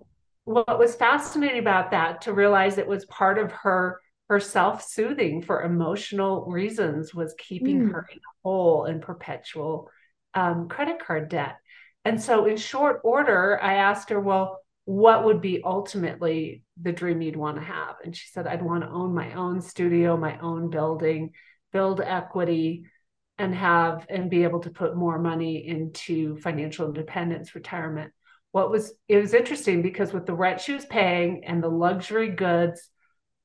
what 0.44 0.78
was 0.78 0.94
fascinating 0.94 1.58
about 1.58 1.90
that 1.90 2.22
to 2.22 2.32
realize 2.32 2.78
it 2.78 2.86
was 2.86 3.04
part 3.06 3.38
of 3.38 3.52
her 3.52 4.00
her 4.28 4.40
self-soothing 4.40 5.40
for 5.40 5.62
emotional 5.62 6.46
reasons 6.46 7.14
was 7.14 7.34
keeping 7.38 7.82
mm. 7.82 7.92
her 7.92 8.06
in 8.10 8.18
a 8.18 8.34
hole 8.42 8.86
in 8.86 9.00
perpetual 9.00 9.88
um, 10.34 10.68
credit 10.68 10.98
card 10.98 11.28
debt. 11.28 11.56
And 12.04 12.20
so 12.20 12.46
in 12.46 12.56
short 12.56 13.00
order, 13.04 13.58
I 13.62 13.74
asked 13.74 14.10
her, 14.10 14.18
well, 14.18 14.58
what 14.84 15.24
would 15.24 15.40
be 15.40 15.62
ultimately 15.64 16.64
the 16.80 16.92
dream 16.92 17.22
you'd 17.22 17.36
want 17.36 17.56
to 17.56 17.62
have? 17.62 17.96
And 18.04 18.16
she 18.16 18.26
said, 18.28 18.46
I'd 18.46 18.62
want 18.62 18.82
to 18.82 18.90
own 18.90 19.14
my 19.14 19.32
own 19.34 19.60
studio, 19.60 20.16
my 20.16 20.38
own 20.40 20.70
building, 20.70 21.30
build 21.72 22.00
equity, 22.00 22.86
and 23.38 23.54
have 23.54 24.06
and 24.08 24.30
be 24.30 24.44
able 24.44 24.60
to 24.60 24.70
put 24.70 24.96
more 24.96 25.18
money 25.18 25.66
into 25.66 26.36
financial 26.38 26.86
independence 26.86 27.54
retirement. 27.54 28.12
What 28.52 28.70
was 28.70 28.92
it 29.08 29.18
was 29.18 29.34
interesting 29.34 29.82
because 29.82 30.12
with 30.12 30.26
the 30.26 30.34
rent 30.34 30.60
she 30.60 30.72
was 30.72 30.86
paying 30.86 31.44
and 31.44 31.62
the 31.62 31.68
luxury 31.68 32.30
goods 32.30 32.88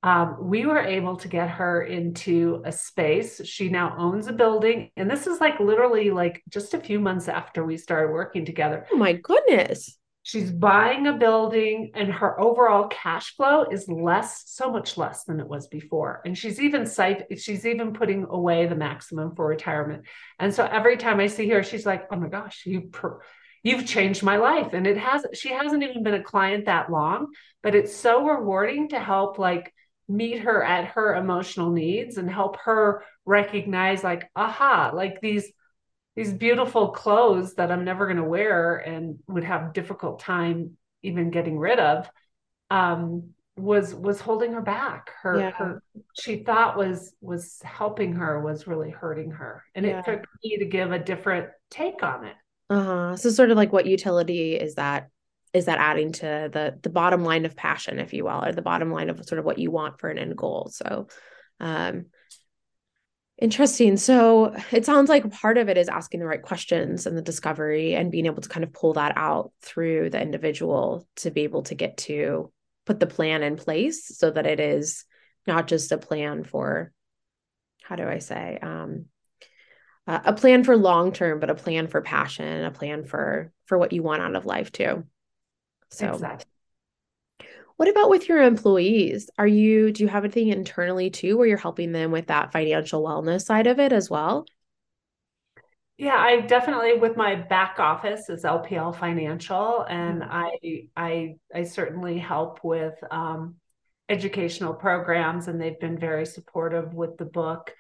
um, 0.03 0.37
we 0.39 0.65
were 0.65 0.79
able 0.79 1.17
to 1.17 1.27
get 1.27 1.47
her 1.47 1.83
into 1.83 2.63
a 2.65 2.71
space. 2.71 3.39
She 3.45 3.69
now 3.69 3.95
owns 3.99 4.25
a 4.25 4.33
building 4.33 4.89
and 4.97 5.09
this 5.09 5.27
is 5.27 5.39
like 5.39 5.59
literally 5.59 6.09
like 6.09 6.41
just 6.49 6.73
a 6.73 6.79
few 6.79 6.99
months 6.99 7.27
after 7.27 7.63
we 7.63 7.77
started 7.77 8.11
working 8.11 8.45
together. 8.45 8.87
Oh 8.91 8.97
my 8.97 9.13
goodness 9.13 9.99
she's 10.23 10.51
buying 10.51 11.07
a 11.07 11.13
building 11.13 11.91
and 11.95 12.11
her 12.11 12.39
overall 12.39 12.87
cash 12.87 13.35
flow 13.35 13.63
is 13.63 13.87
less 13.87 14.43
so 14.47 14.71
much 14.71 14.97
less 14.97 15.23
than 15.23 15.39
it 15.39 15.47
was 15.47 15.67
before. 15.67 16.21
And 16.25 16.37
she's 16.37 16.59
even 16.59 16.85
site 16.85 17.39
she's 17.39 17.65
even 17.65 17.93
putting 17.93 18.25
away 18.29 18.67
the 18.67 18.75
maximum 18.75 19.35
for 19.35 19.45
retirement. 19.45 20.03
And 20.39 20.53
so 20.53 20.65
every 20.65 20.97
time 20.97 21.19
i 21.19 21.27
see 21.27 21.49
her 21.49 21.63
she's 21.63 21.85
like 21.85 22.07
oh 22.11 22.17
my 22.17 22.27
gosh 22.27 22.63
you 22.65 22.81
per- 22.81 23.21
you've 23.63 23.87
changed 23.87 24.23
my 24.23 24.37
life. 24.37 24.73
And 24.73 24.85
it 24.85 24.97
has 24.97 25.25
she 25.33 25.49
hasn't 25.49 25.83
even 25.83 26.03
been 26.03 26.13
a 26.13 26.23
client 26.23 26.65
that 26.65 26.91
long 26.91 27.27
but 27.63 27.75
it's 27.75 27.95
so 27.95 28.25
rewarding 28.25 28.89
to 28.89 28.99
help 28.99 29.39
like 29.39 29.73
meet 30.07 30.39
her 30.39 30.63
at 30.63 30.85
her 30.85 31.15
emotional 31.15 31.71
needs 31.71 32.17
and 32.17 32.29
help 32.29 32.57
her 32.57 33.03
recognize 33.25 34.03
like 34.03 34.29
aha 34.35 34.91
like 34.93 35.21
these 35.21 35.51
these 36.15 36.33
beautiful 36.33 36.89
clothes 36.89 37.53
that 37.55 37.71
I'm 37.71 37.85
never 37.85 38.05
going 38.05 38.17
to 38.17 38.23
wear 38.23 38.77
and 38.77 39.19
would 39.27 39.43
have 39.43 39.73
difficult 39.73 40.19
time 40.19 40.77
even 41.03 41.31
getting 41.31 41.57
rid 41.57 41.79
of 41.79 42.09
um, 42.69 43.31
was 43.57 43.93
was 43.93 44.19
holding 44.19 44.53
her 44.53 44.61
back. 44.61 45.11
Her 45.21 45.39
yeah. 45.39 45.51
her 45.51 45.83
she 46.19 46.37
thought 46.37 46.77
was 46.77 47.13
was 47.21 47.61
helping 47.63 48.13
her 48.13 48.41
was 48.41 48.67
really 48.67 48.89
hurting 48.89 49.31
her. 49.31 49.63
And 49.75 49.85
yeah. 49.85 49.99
it 49.99 50.05
took 50.05 50.25
me 50.43 50.57
to 50.57 50.65
give 50.65 50.91
a 50.91 50.99
different 50.99 51.49
take 51.69 52.01
on 52.03 52.25
it. 52.25 52.35
Uh-huh. 52.69 53.15
So 53.17 53.29
sort 53.29 53.51
of 53.51 53.57
like 53.57 53.73
what 53.73 53.85
utility 53.85 54.55
is 54.55 54.75
that 54.75 55.09
is 55.53 55.65
that 55.65 55.79
adding 55.79 56.13
to 56.13 56.49
the 56.51 56.79
the 56.81 56.89
bottom 56.89 57.23
line 57.23 57.45
of 57.45 57.55
passion 57.55 57.99
if 57.99 58.13
you 58.13 58.23
will 58.23 58.43
or 58.43 58.53
the 58.53 58.61
bottom 58.61 58.91
line 58.91 59.09
of 59.09 59.23
sort 59.25 59.39
of 59.39 59.45
what 59.45 59.59
you 59.59 59.69
want 59.69 59.99
for 59.99 60.09
an 60.09 60.17
end 60.17 60.37
goal. 60.37 60.69
So 60.73 61.07
um 61.59 62.05
Interesting. 63.41 63.97
So 63.97 64.55
it 64.71 64.85
sounds 64.85 65.09
like 65.09 65.31
part 65.31 65.57
of 65.57 65.67
it 65.67 65.75
is 65.75 65.89
asking 65.89 66.19
the 66.19 66.27
right 66.27 66.41
questions 66.41 67.07
and 67.07 67.17
the 67.17 67.23
discovery 67.23 67.95
and 67.95 68.11
being 68.11 68.27
able 68.27 68.43
to 68.43 68.47
kind 68.47 68.63
of 68.63 68.71
pull 68.71 68.93
that 68.93 69.13
out 69.15 69.51
through 69.63 70.11
the 70.11 70.21
individual 70.21 71.07
to 71.17 71.31
be 71.31 71.41
able 71.41 71.63
to 71.63 71.73
get 71.73 71.97
to 71.97 72.51
put 72.85 72.99
the 72.99 73.07
plan 73.07 73.41
in 73.41 73.57
place 73.57 74.15
so 74.15 74.29
that 74.29 74.45
it 74.45 74.59
is 74.59 75.05
not 75.47 75.67
just 75.67 75.91
a 75.91 75.97
plan 75.97 76.43
for, 76.43 76.91
how 77.81 77.95
do 77.95 78.07
I 78.07 78.19
say, 78.19 78.59
um, 78.61 79.05
uh, 80.05 80.19
a 80.23 80.33
plan 80.33 80.63
for 80.63 80.77
long 80.77 81.11
term, 81.11 81.39
but 81.39 81.49
a 81.49 81.55
plan 81.55 81.87
for 81.87 82.01
passion, 82.01 82.63
a 82.63 82.71
plan 82.71 83.05
for 83.05 83.51
for 83.65 83.77
what 83.77 83.91
you 83.91 84.03
want 84.03 84.21
out 84.21 84.35
of 84.35 84.45
life 84.45 84.71
too. 84.71 85.03
So 85.89 86.13
exactly. 86.13 86.50
What 87.81 87.89
about 87.89 88.11
with 88.11 88.29
your 88.29 88.43
employees? 88.43 89.31
Are 89.39 89.47
you 89.47 89.91
do 89.91 90.03
you 90.03 90.07
have 90.07 90.23
anything 90.23 90.49
internally 90.49 91.09
too 91.09 91.35
where 91.35 91.47
you're 91.47 91.57
helping 91.57 91.93
them 91.93 92.11
with 92.11 92.27
that 92.27 92.51
financial 92.51 93.01
wellness 93.01 93.41
side 93.41 93.65
of 93.65 93.79
it 93.79 93.91
as 93.91 94.07
well? 94.07 94.45
Yeah, 95.97 96.15
I 96.15 96.41
definitely 96.41 96.99
with 96.99 97.17
my 97.17 97.33
back 97.33 97.79
office 97.79 98.29
is 98.29 98.43
LPL 98.43 98.99
Financial, 98.99 99.83
and 99.89 100.21
mm-hmm. 100.21 100.31
I 100.31 100.83
I 100.95 101.35
I 101.55 101.63
certainly 101.63 102.19
help 102.19 102.63
with 102.63 102.93
um, 103.09 103.55
educational 104.07 104.75
programs, 104.75 105.47
and 105.47 105.59
they've 105.59 105.79
been 105.79 105.97
very 105.97 106.27
supportive 106.27 106.93
with 106.93 107.17
the 107.17 107.25
book, 107.25 107.73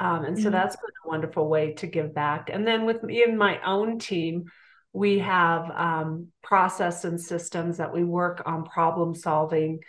um, 0.00 0.26
and 0.26 0.36
so 0.36 0.42
mm-hmm. 0.42 0.52
that's 0.52 0.76
been 0.76 0.90
a 1.06 1.08
wonderful 1.08 1.48
way 1.48 1.72
to 1.76 1.86
give 1.86 2.14
back. 2.14 2.50
And 2.52 2.66
then 2.66 2.84
with 2.84 3.02
me 3.02 3.22
and 3.22 3.38
my 3.38 3.58
own 3.64 4.00
team, 4.00 4.50
we 4.96 5.18
have 5.18 5.70
um, 5.72 6.28
process 6.42 7.04
and 7.04 7.20
systems 7.20 7.76
that 7.76 7.92
we 7.92 8.02
work 8.02 8.42
on 8.46 8.64
problem 8.64 9.14
solving 9.14 9.80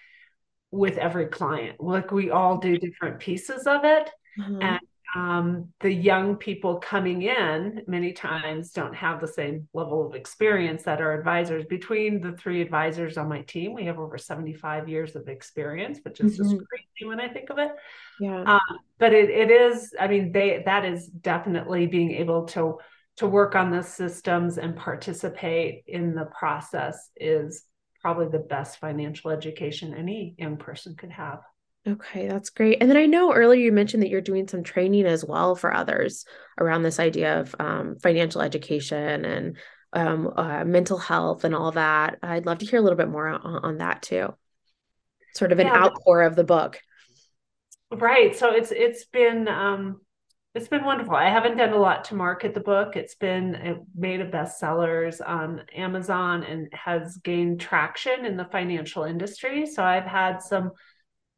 with 0.69 0.97
every 0.97 1.27
client 1.27 1.79
like 1.79 2.11
we 2.11 2.29
all 2.29 2.57
do 2.57 2.77
different 2.77 3.19
pieces 3.19 3.65
of 3.65 3.85
it 3.85 4.11
mm-hmm. 4.37 4.61
and 4.61 4.81
um, 5.15 5.69
the 5.79 5.91
young 5.91 6.35
people 6.35 6.79
coming 6.79 7.21
in 7.21 7.81
many 7.87 8.11
times 8.11 8.71
don't 8.71 8.93
have 8.93 9.21
the 9.21 9.27
same 9.27 9.67
level 9.73 10.05
of 10.05 10.15
experience 10.15 10.83
that 10.83 10.99
our 10.99 11.13
advisors. 11.13 11.65
Between 11.65 12.19
the 12.19 12.33
three 12.33 12.61
advisors 12.61 13.17
on 13.17 13.29
my 13.29 13.41
team, 13.43 13.73
we 13.73 13.85
have 13.85 13.99
over 13.99 14.17
75 14.17 14.89
years 14.89 15.15
of 15.15 15.29
experience, 15.29 15.99
which 16.03 16.19
is 16.19 16.33
mm-hmm. 16.33 16.43
just 16.43 16.67
crazy 16.67 17.07
when 17.07 17.21
I 17.21 17.29
think 17.29 17.49
of 17.49 17.57
it. 17.57 17.71
Yeah. 18.19 18.43
Uh, 18.45 18.73
but 18.99 19.13
it, 19.13 19.29
it 19.29 19.49
is, 19.49 19.93
I 19.97 20.07
mean, 20.07 20.33
they 20.33 20.61
that 20.65 20.83
is 20.83 21.07
definitely 21.07 21.87
being 21.87 22.11
able 22.11 22.45
to 22.47 22.77
to 23.17 23.27
work 23.27 23.55
on 23.55 23.71
the 23.71 23.81
systems 23.81 24.57
and 24.57 24.75
participate 24.75 25.83
in 25.87 26.13
the 26.15 26.25
process 26.25 27.09
is 27.15 27.63
probably 28.01 28.27
the 28.27 28.39
best 28.39 28.79
financial 28.79 29.31
education 29.31 29.93
any 29.93 30.35
young 30.37 30.57
person 30.57 30.95
could 30.95 31.11
have. 31.11 31.39
Okay, 31.87 32.27
that's 32.27 32.49
great. 32.49 32.77
And 32.81 32.89
then 32.89 32.97
I 32.97 33.05
know 33.05 33.33
earlier 33.33 33.59
you 33.59 33.71
mentioned 33.71 34.03
that 34.03 34.09
you're 34.09 34.21
doing 34.21 34.47
some 34.47 34.63
training 34.63 35.05
as 35.05 35.23
well 35.23 35.55
for 35.55 35.73
others 35.73 36.25
around 36.59 36.83
this 36.83 36.99
idea 36.99 37.39
of 37.39 37.55
um, 37.59 37.95
financial 38.01 38.41
education 38.41 39.25
and 39.25 39.57
um, 39.93 40.31
uh, 40.35 40.65
mental 40.65 40.97
health 40.97 41.43
and 41.43 41.55
all 41.55 41.71
that. 41.71 42.19
I'd 42.21 42.45
love 42.45 42.59
to 42.59 42.65
hear 42.65 42.79
a 42.79 42.81
little 42.81 42.97
bit 42.97 43.09
more 43.09 43.27
on, 43.27 43.39
on 43.41 43.77
that 43.77 44.01
too. 44.01 44.35
Sort 45.33 45.51
of 45.51 45.59
an 45.59 45.67
yeah, 45.67 45.83
outpour 45.83 46.23
of 46.23 46.35
the 46.35 46.43
book. 46.43 46.79
Right. 47.89 48.35
So 48.35 48.51
it's 48.53 48.71
it's 48.71 49.05
been 49.05 49.47
um, 49.47 50.01
it's 50.57 50.67
been 50.67 50.83
wonderful. 50.83 51.13
I 51.13 51.29
haven't 51.29 51.57
done 51.57 51.73
a 51.73 51.77
lot 51.77 52.05
to 52.05 52.15
market 52.15 52.55
the 52.55 52.59
book. 52.59 52.95
It's 52.95 53.13
been 53.13 53.53
it 53.53 53.77
made 53.95 54.21
a 54.21 54.29
bestsellers 54.29 55.21
on 55.23 55.61
Amazon 55.75 56.43
and 56.43 56.67
has 56.73 57.17
gained 57.17 57.59
traction 57.59 58.25
in 58.25 58.37
the 58.37 58.45
financial 58.45 59.03
industry. 59.03 59.67
So 59.67 59.83
I've 59.83 60.05
had 60.05 60.41
some 60.41 60.71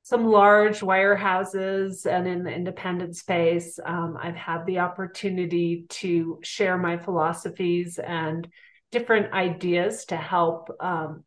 some 0.03 0.25
large 0.25 0.79
wirehouses 0.79 2.05
and 2.05 2.27
in 2.27 2.43
the 2.43 2.51
independent 2.51 3.17
space, 3.17 3.77
um, 3.85 4.17
I've 4.19 4.37
had 4.37 4.65
the 4.65 4.79
opportunity 4.79 5.85
to 5.89 6.39
share 6.41 6.77
my 6.77 6.97
philosophies 6.97 7.99
and 7.99 8.47
different 8.89 9.33
ideas 9.33 10.05
to 10.05 10.15
help 10.15 10.69
um, 10.79 11.25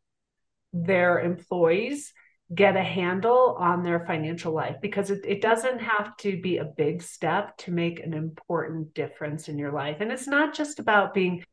their 0.72 1.20
employees 1.20 2.14
get 2.54 2.76
a 2.76 2.82
handle 2.82 3.56
on 3.58 3.82
their 3.82 4.04
financial 4.06 4.52
life 4.52 4.76
because 4.82 5.10
it, 5.10 5.24
it 5.26 5.40
doesn't 5.40 5.80
have 5.80 6.16
to 6.18 6.40
be 6.40 6.58
a 6.58 6.64
big 6.64 7.02
step 7.02 7.56
to 7.56 7.70
make 7.70 8.00
an 8.00 8.12
important 8.12 8.92
difference 8.94 9.48
in 9.48 9.58
your 9.58 9.72
life. 9.72 9.98
And 10.00 10.12
it's 10.12 10.26
not 10.26 10.54
just 10.54 10.78
about 10.78 11.14
being 11.14 11.44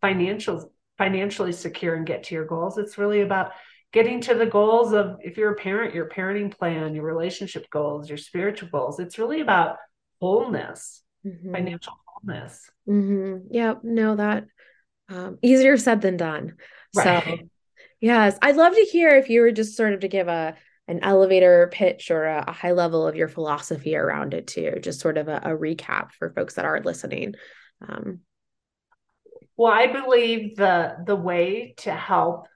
financial 0.00 0.72
financially 0.98 1.52
secure 1.52 1.94
and 1.94 2.06
get 2.06 2.24
to 2.24 2.34
your 2.34 2.44
goals. 2.44 2.76
It's 2.76 2.98
really 2.98 3.22
about 3.22 3.52
getting 3.92 4.20
to 4.22 4.34
the 4.34 4.46
goals 4.46 4.92
of 4.92 5.18
if 5.20 5.36
you're 5.36 5.52
a 5.52 5.56
parent 5.56 5.94
your 5.94 6.08
parenting 6.08 6.50
plan 6.56 6.94
your 6.94 7.04
relationship 7.04 7.68
goals 7.70 8.08
your 8.08 8.18
spiritual 8.18 8.68
goals 8.70 8.98
it's 8.98 9.18
really 9.18 9.40
about 9.40 9.76
wholeness 10.20 11.02
mm-hmm. 11.26 11.52
financial 11.52 11.92
wholeness 12.06 12.70
mm-hmm. 12.88 13.46
yeah 13.50 13.74
no 13.82 14.16
that 14.16 14.44
um, 15.08 15.38
easier 15.42 15.76
said 15.76 16.00
than 16.00 16.16
done 16.16 16.54
right. 16.96 17.24
so 17.24 17.38
yes 18.02 18.36
i'd 18.42 18.56
love 18.56 18.74
to 18.74 18.82
hear 18.82 19.08
if 19.08 19.30
you 19.30 19.40
were 19.40 19.50
just 19.50 19.76
sort 19.76 19.94
of 19.94 20.00
to 20.00 20.08
give 20.08 20.28
a 20.28 20.54
an 20.88 21.00
elevator 21.02 21.70
pitch 21.72 22.10
or 22.10 22.24
a, 22.24 22.44
a 22.48 22.52
high 22.52 22.72
level 22.72 23.06
of 23.06 23.16
your 23.16 23.28
philosophy 23.28 23.96
around 23.96 24.34
it 24.34 24.46
too 24.46 24.74
just 24.82 25.00
sort 25.00 25.16
of 25.16 25.28
a, 25.28 25.36
a 25.44 25.56
recap 25.56 26.12
for 26.12 26.30
folks 26.34 26.54
that 26.54 26.66
are 26.66 26.82
listening 26.82 27.34
um, 27.88 28.20
well 29.56 29.72
i 29.72 29.86
believe 29.86 30.56
the 30.56 30.96
the 31.06 31.16
way 31.16 31.72
to 31.78 31.90
help 31.90 32.46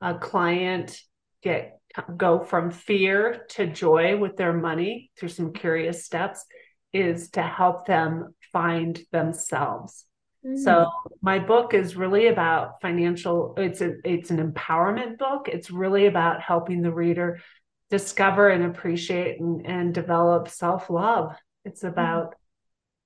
a 0.00 0.14
client 0.14 1.00
get 1.42 1.76
go 2.16 2.40
from 2.40 2.70
fear 2.70 3.46
to 3.50 3.66
joy 3.66 4.16
with 4.16 4.36
their 4.36 4.52
money 4.52 5.10
through 5.16 5.28
some 5.28 5.52
curious 5.52 6.04
steps 6.04 6.44
is 6.92 7.30
to 7.30 7.42
help 7.42 7.86
them 7.86 8.34
find 8.52 9.00
themselves. 9.12 10.04
So 10.62 10.90
my 11.22 11.38
book 11.38 11.74
is 11.74 11.96
really 11.96 12.28
about 12.28 12.80
financial 12.80 13.54
it's 13.56 13.80
a 13.80 13.94
it's 14.04 14.30
an 14.30 14.52
empowerment 14.52 15.18
book. 15.18 15.48
It's 15.48 15.70
really 15.70 16.06
about 16.06 16.40
helping 16.40 16.82
the 16.82 16.92
reader 16.92 17.40
discover 17.90 18.48
and 18.48 18.64
appreciate 18.64 19.40
and, 19.40 19.66
and 19.66 19.94
develop 19.94 20.48
self-love. 20.48 21.34
It's 21.64 21.82
mm. 21.82 21.88
about 21.88 22.30
mm. 22.30 22.34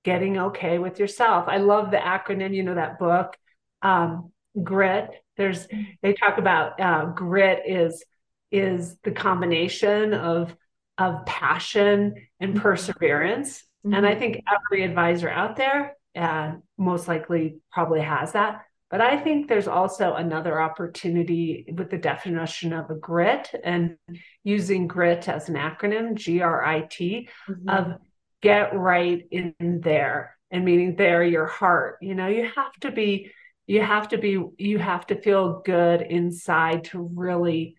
getting 0.03 0.37
okay 0.37 0.77
with 0.77 0.99
yourself. 0.99 1.45
I 1.47 1.57
love 1.57 1.89
the 1.89 1.97
acronym, 1.97 2.53
you 2.55 2.63
know 2.63 2.75
that 2.75 2.99
book 2.99 3.35
um, 3.81 4.31
grit 4.61 5.09
there's 5.37 5.67
they 6.01 6.13
talk 6.13 6.37
about 6.37 6.79
uh, 6.79 7.05
grit 7.05 7.63
is 7.65 8.03
is 8.51 8.97
the 9.03 9.11
combination 9.11 10.13
of 10.13 10.55
of 10.97 11.25
passion 11.25 12.13
and 12.39 12.53
mm-hmm. 12.53 12.61
perseverance 12.61 13.63
mm-hmm. 13.85 13.93
and 13.93 14.05
i 14.05 14.13
think 14.13 14.43
every 14.51 14.83
advisor 14.83 15.29
out 15.29 15.55
there 15.55 15.95
uh, 16.15 16.53
most 16.77 17.07
likely 17.07 17.57
probably 17.71 18.01
has 18.01 18.33
that 18.33 18.65
but 18.89 19.01
i 19.01 19.17
think 19.17 19.47
there's 19.47 19.67
also 19.67 20.13
another 20.13 20.61
opportunity 20.61 21.65
with 21.77 21.89
the 21.89 21.97
definition 21.97 22.73
of 22.73 22.89
a 22.89 22.95
grit 22.95 23.49
and 23.63 23.97
using 24.43 24.87
grit 24.87 25.27
as 25.29 25.49
an 25.49 25.55
acronym 25.55 26.15
g-r-i-t 26.15 27.29
mm-hmm. 27.49 27.69
of 27.69 27.97
get 28.41 28.75
right 28.75 29.25
in 29.31 29.53
there 29.59 30.37
and 30.51 30.65
meaning 30.65 30.95
there 30.95 31.23
your 31.23 31.47
heart 31.47 31.97
you 32.01 32.15
know 32.15 32.27
you 32.27 32.49
have 32.55 32.73
to 32.81 32.91
be 32.91 33.31
you 33.67 33.81
have 33.81 34.09
to 34.09 34.17
be 34.17 34.43
you 34.57 34.77
have 34.77 35.05
to 35.07 35.21
feel 35.21 35.61
good 35.63 36.01
inside 36.01 36.83
to 36.83 37.09
really 37.15 37.75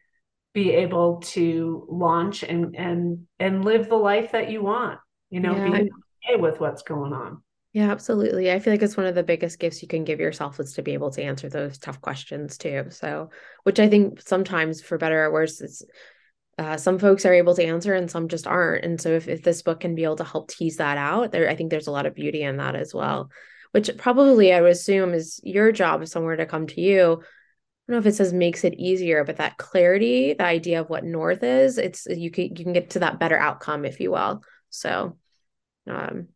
be 0.55 0.71
able 0.71 1.18
to 1.18 1.87
launch 1.90 2.42
and 2.42 2.77
and 2.77 3.27
and 3.38 3.64
live 3.64 3.88
the 3.88 3.97
life 3.97 4.33
that 4.33 4.51
you 4.51 4.62
want 4.62 4.99
you 5.31 5.40
know 5.40 5.55
yeah. 5.55 5.71
be 5.71 5.90
okay 6.25 6.40
with 6.40 6.61
what's 6.61 6.83
going 6.83 7.12
on 7.12 7.42
yeah 7.73 7.91
absolutely 7.91 8.51
i 8.51 8.59
feel 8.59 8.73
like 8.73 8.83
it's 8.83 8.97
one 8.97 9.07
of 9.07 9.15
the 9.15 9.23
biggest 9.23 9.59
gifts 9.59 9.83
you 9.83 9.89
can 9.89 10.05
give 10.05 10.21
yourself 10.21 10.59
is 10.61 10.75
to 10.75 10.83
be 10.83 10.93
able 10.93 11.11
to 11.11 11.23
answer 11.23 11.49
those 11.49 11.79
tough 11.79 12.01
questions 12.01 12.59
too 12.59 12.87
so 12.91 13.31
which 13.65 13.81
i 13.81 13.89
think 13.89 14.21
sometimes 14.21 14.81
for 14.81 14.99
better 14.99 15.25
or 15.25 15.33
worse 15.33 15.61
it's 15.61 15.83
uh, 16.59 16.77
some 16.77 16.99
folks 16.99 17.25
are 17.25 17.33
able 17.33 17.55
to 17.55 17.65
answer 17.65 17.95
and 17.95 18.11
some 18.11 18.29
just 18.29 18.47
aren't 18.47 18.85
and 18.85 19.01
so 19.01 19.09
if, 19.09 19.27
if 19.27 19.43
this 19.43 19.63
book 19.63 19.81
can 19.81 19.95
be 19.95 20.05
able 20.05 20.17
to 20.17 20.25
help 20.25 20.49
tease 20.49 20.77
that 20.77 20.99
out 20.99 21.33
there 21.33 21.49
i 21.49 21.57
think 21.57 21.71
there's 21.71 21.87
a 21.87 21.93
lot 21.93 22.07
of 22.07 22.15
beauty 22.15 22.43
in 22.43 22.59
that 22.59 22.77
as 22.77 22.93
well 22.93 23.31
which 23.73 23.91
probably 23.97 24.53
I 24.53 24.61
would 24.61 24.73
assume 24.73 25.13
is 25.15 25.41
your 25.43 25.73
job 25.73 26.03
if 26.03 26.09
someone 26.09 26.37
to 26.37 26.47
come 26.47 26.67
to 26.69 26.81
you. 26.81 27.13
I 27.13 27.93
don't 27.93 27.97
know 27.97 27.99
if 27.99 28.07
it 28.07 28.15
says 28.15 28.33
makes 28.33 28.65
it 28.65 28.75
easier, 28.75 29.25
but 29.25 29.37
that 29.37 29.57
clarity, 29.57 30.35
the 30.35 30.45
idea 30.45 30.81
of 30.81 30.89
what 30.89 31.05
north 31.05 31.43
is, 31.43 31.79
it's 31.79 32.07
you 32.07 32.31
can 32.31 32.55
you 32.55 32.65
can 32.65 32.73
get 32.73 32.91
to 32.91 33.01
that 33.01 33.19
better 33.19 33.37
outcome, 33.37 33.85
if 33.85 33.99
you 33.99 34.13
will. 34.13 34.43
So 34.71 35.19
um 35.89 36.29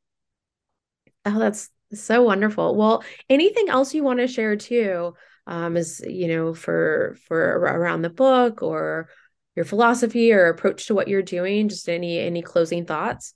oh 1.27 1.39
that's 1.39 1.71
so 1.93 2.23
wonderful. 2.23 2.75
Well, 2.75 3.05
anything 3.29 3.69
else 3.69 3.95
you 3.95 4.03
want 4.03 4.21
to 4.21 4.27
share 4.27 4.57
too? 4.57 5.15
Um, 5.47 5.77
is 5.77 6.03
you 6.07 6.29
know, 6.29 6.55
for 6.55 7.17
for 7.29 7.39
around 7.39 8.03
the 8.03 8.11
book 8.11 8.63
or 8.63 9.09
your 9.55 9.65
philosophy 9.65 10.33
or 10.33 10.47
approach 10.47 10.87
to 10.87 10.95
what 10.95 11.09
you're 11.09 11.23
doing, 11.23 11.69
just 11.69 11.89
any 11.89 12.19
any 12.19 12.43
closing 12.43 12.87
thoughts? 12.87 13.35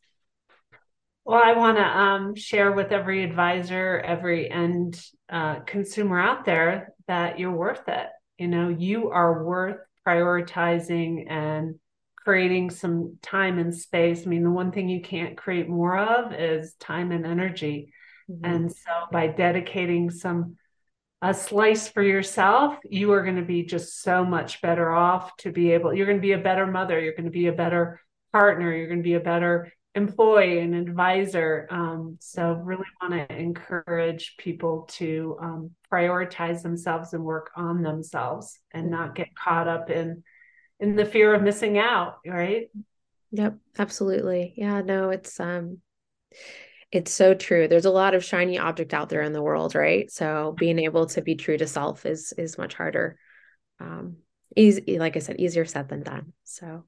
Well, 1.25 1.43
I 1.43 1.53
want 1.53 1.77
to 1.77 1.85
um, 1.85 2.35
share 2.35 2.73
with 2.73 2.93
every 2.93 3.23
advisor, 3.23 4.01
every 4.01 4.51
end 4.51 5.01
uh, 5.29 5.61
consumer 5.61 6.19
out 6.19 6.45
there 6.45 6.95
that 7.07 7.39
you're 7.39 7.53
worth 7.53 7.89
it. 7.89 8.07
You 8.39 8.49
know, 8.49 8.69
you 8.69 9.11
are 9.11 9.45
worth 9.45 9.77
prioritizing 10.07 11.31
and 11.31 11.80
creating 12.25 12.71
some 12.71 13.19
time 13.23 13.59
and 13.59 13.75
space. 13.75 14.27
I 14.27 14.29
mean, 14.29 14.45
the 14.45 14.51
one 14.51 14.73
thing 14.73 14.89
you 14.89 15.01
can't 15.01 15.37
create 15.37 15.69
more 15.69 15.99
of 15.99 16.33
is 16.33 16.75
time 16.75 17.13
and 17.13 17.27
energy. 17.27 17.93
Mm-hmm. 18.31 18.45
And 18.45 18.73
so 18.73 18.91
by 19.11 19.29
dedicating 19.29 20.11
some 20.11 20.57
a 21.23 21.35
slice 21.35 21.87
for 21.89 22.03
yourself, 22.03 22.79
you 22.89 23.13
are 23.13 23.23
going 23.23 23.37
to 23.37 23.43
be 23.43 23.63
just 23.63 24.03
so 24.03 24.25
much 24.25 24.63
better 24.63 24.91
off 24.91 25.37
to 25.37 25.53
be 25.53 25.73
able, 25.73 25.93
you're 25.93 26.07
going 26.07 26.17
to 26.17 26.23
be 26.23 26.33
a 26.33 26.39
better 26.39 26.67
mother, 26.67 26.99
you're 26.99 27.13
going 27.13 27.27
to 27.27 27.31
be 27.31 27.49
a 27.49 27.53
better 27.53 28.01
partner, 28.33 28.75
you're 28.75 28.87
going 28.87 29.01
to 29.01 29.05
be 29.05 29.15
a 29.15 29.21
better 29.21 29.71
employee 29.95 30.61
and 30.61 30.75
advisor. 30.75 31.67
Um, 31.71 32.17
so 32.21 32.53
really 32.53 32.87
want 33.03 33.13
to 33.13 33.37
encourage 33.37 34.37
people 34.39 34.89
to 34.93 35.37
um, 35.43 35.71
prioritize 35.93 36.63
themselves 36.63 37.13
and 37.13 37.23
work 37.23 37.51
on 37.55 37.83
themselves 37.83 38.59
and 38.73 38.91
not 38.91 39.15
get 39.15 39.35
caught 39.35 39.69
up 39.69 39.91
in 39.91 40.23
in 40.81 40.97
the 40.97 41.05
fear 41.05 41.35
of 41.35 41.43
missing 41.43 41.79
out, 41.79 42.19
right? 42.27 42.69
Yep, 43.33 43.59
absolutely. 43.79 44.55
Yeah, 44.57 44.81
no, 44.83 45.11
it's 45.11 45.39
um 45.39 45.79
it's 46.91 47.13
so 47.13 47.35
true. 47.35 47.69
There's 47.69 47.85
a 47.85 47.91
lot 47.91 48.15
of 48.15 48.25
shiny 48.25 48.59
object 48.59 48.93
out 48.93 49.09
there 49.09 49.23
in 49.23 49.33
the 49.33 49.43
world, 49.43 49.77
right? 49.77 50.11
So 50.11 50.57
being 50.59 50.81
able 50.81 51.07
to 51.07 51.23
be 51.23 51.37
true 51.37 51.57
to 51.57 51.67
self 51.67 52.07
is 52.07 52.33
is 52.37 52.59
much 52.59 52.75
harder. 52.75 53.17
Um 53.79 54.17
easy 54.57 54.99
like 54.99 55.17
I 55.17 55.21
said, 55.21 55.39
easier 55.39 55.65
said 55.65 55.89
than 55.89 56.03
done. 56.03 56.33
So 56.45 56.85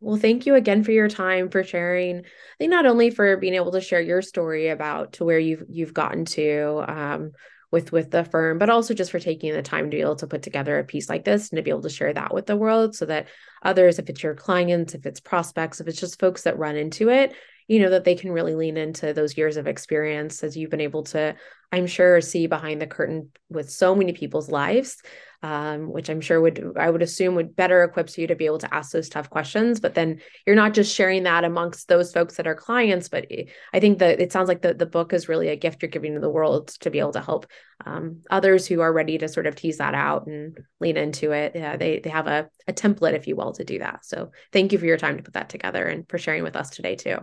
well, 0.00 0.16
thank 0.16 0.46
you 0.46 0.54
again 0.54 0.84
for 0.84 0.92
your 0.92 1.08
time 1.08 1.48
for 1.48 1.64
sharing. 1.64 2.18
I 2.18 2.22
think 2.58 2.70
not 2.70 2.86
only 2.86 3.10
for 3.10 3.36
being 3.36 3.54
able 3.54 3.72
to 3.72 3.80
share 3.80 4.00
your 4.00 4.22
story 4.22 4.68
about 4.68 5.14
to 5.14 5.24
where 5.24 5.38
you've 5.38 5.64
you've 5.68 5.94
gotten 5.94 6.24
to 6.26 6.84
um, 6.86 7.32
with 7.72 7.90
with 7.90 8.12
the 8.12 8.22
firm, 8.24 8.58
but 8.58 8.70
also 8.70 8.94
just 8.94 9.10
for 9.10 9.18
taking 9.18 9.52
the 9.52 9.62
time 9.62 9.90
to 9.90 9.96
be 9.96 10.02
able 10.02 10.16
to 10.16 10.26
put 10.28 10.42
together 10.42 10.78
a 10.78 10.84
piece 10.84 11.08
like 11.08 11.24
this 11.24 11.50
and 11.50 11.56
to 11.56 11.62
be 11.62 11.70
able 11.70 11.82
to 11.82 11.90
share 11.90 12.12
that 12.12 12.32
with 12.32 12.46
the 12.46 12.56
world, 12.56 12.94
so 12.94 13.06
that 13.06 13.26
others, 13.62 13.98
if 13.98 14.08
it's 14.08 14.22
your 14.22 14.34
clients, 14.34 14.94
if 14.94 15.06
it's 15.06 15.18
prospects, 15.18 15.80
if 15.80 15.88
it's 15.88 15.98
just 15.98 16.20
folks 16.20 16.42
that 16.42 16.58
run 16.58 16.76
into 16.76 17.08
it, 17.08 17.34
you 17.68 17.80
know 17.80 17.90
that 17.90 18.04
they 18.04 18.14
can 18.14 18.32
really 18.32 18.54
lean 18.54 18.76
into 18.76 19.12
those 19.12 19.36
years 19.36 19.56
of 19.56 19.66
experience 19.66 20.42
as 20.42 20.56
you've 20.56 20.70
been 20.70 20.80
able 20.80 21.02
to 21.02 21.34
i'm 21.72 21.86
sure 21.86 22.20
see 22.20 22.46
behind 22.46 22.80
the 22.80 22.86
curtain 22.86 23.30
with 23.48 23.70
so 23.70 23.94
many 23.94 24.12
people's 24.12 24.50
lives 24.50 25.02
um, 25.42 25.90
which 25.90 26.08
i'm 26.08 26.20
sure 26.20 26.40
would 26.40 26.74
i 26.78 26.88
would 26.88 27.02
assume 27.02 27.34
would 27.34 27.56
better 27.56 27.82
equips 27.82 28.16
you 28.16 28.26
to 28.26 28.36
be 28.36 28.46
able 28.46 28.58
to 28.58 28.72
ask 28.72 28.92
those 28.92 29.08
tough 29.08 29.28
questions. 29.28 29.80
But 29.80 29.94
then 29.94 30.20
you're 30.46 30.54
not 30.54 30.74
just 30.74 30.94
sharing 30.94 31.24
that 31.24 31.44
amongst 31.44 31.88
those 31.88 32.12
folks 32.12 32.36
that 32.36 32.46
are 32.46 32.54
clients 32.54 33.08
but 33.08 33.26
i 33.72 33.80
think 33.80 33.98
that 33.98 34.20
it 34.20 34.32
sounds 34.32 34.48
like 34.48 34.62
the, 34.62 34.74
the 34.74 34.86
book 34.86 35.12
is 35.12 35.28
really 35.28 35.48
a 35.48 35.56
gift 35.56 35.82
you're 35.82 35.90
giving 35.90 36.14
to 36.14 36.20
the 36.20 36.30
world 36.30 36.68
to 36.80 36.90
be 36.90 37.00
able 37.00 37.12
to 37.12 37.20
help 37.20 37.46
um, 37.86 38.20
others 38.30 38.66
who 38.66 38.80
are 38.80 38.92
ready 38.92 39.18
to 39.18 39.28
sort 39.28 39.46
of 39.46 39.56
tease 39.56 39.78
that 39.78 39.94
out 39.94 40.26
and 40.26 40.58
lean 40.80 40.96
into 40.96 41.32
it. 41.32 41.52
Yeah, 41.54 41.76
they, 41.76 42.00
they 42.00 42.10
have 42.10 42.26
a, 42.26 42.48
a 42.68 42.72
template 42.72 43.14
if 43.14 43.26
you 43.26 43.36
will 43.36 43.52
to 43.52 43.64
do 43.64 43.78
that. 43.80 44.04
So 44.04 44.30
thank 44.52 44.72
you 44.72 44.78
for 44.78 44.86
your 44.86 44.98
time 44.98 45.16
to 45.16 45.22
put 45.22 45.34
that 45.34 45.48
together 45.48 45.86
and 45.86 46.08
for 46.08 46.18
sharing 46.18 46.42
with 46.42 46.56
us 46.56 46.70
today 46.70 46.96
too 46.96 47.18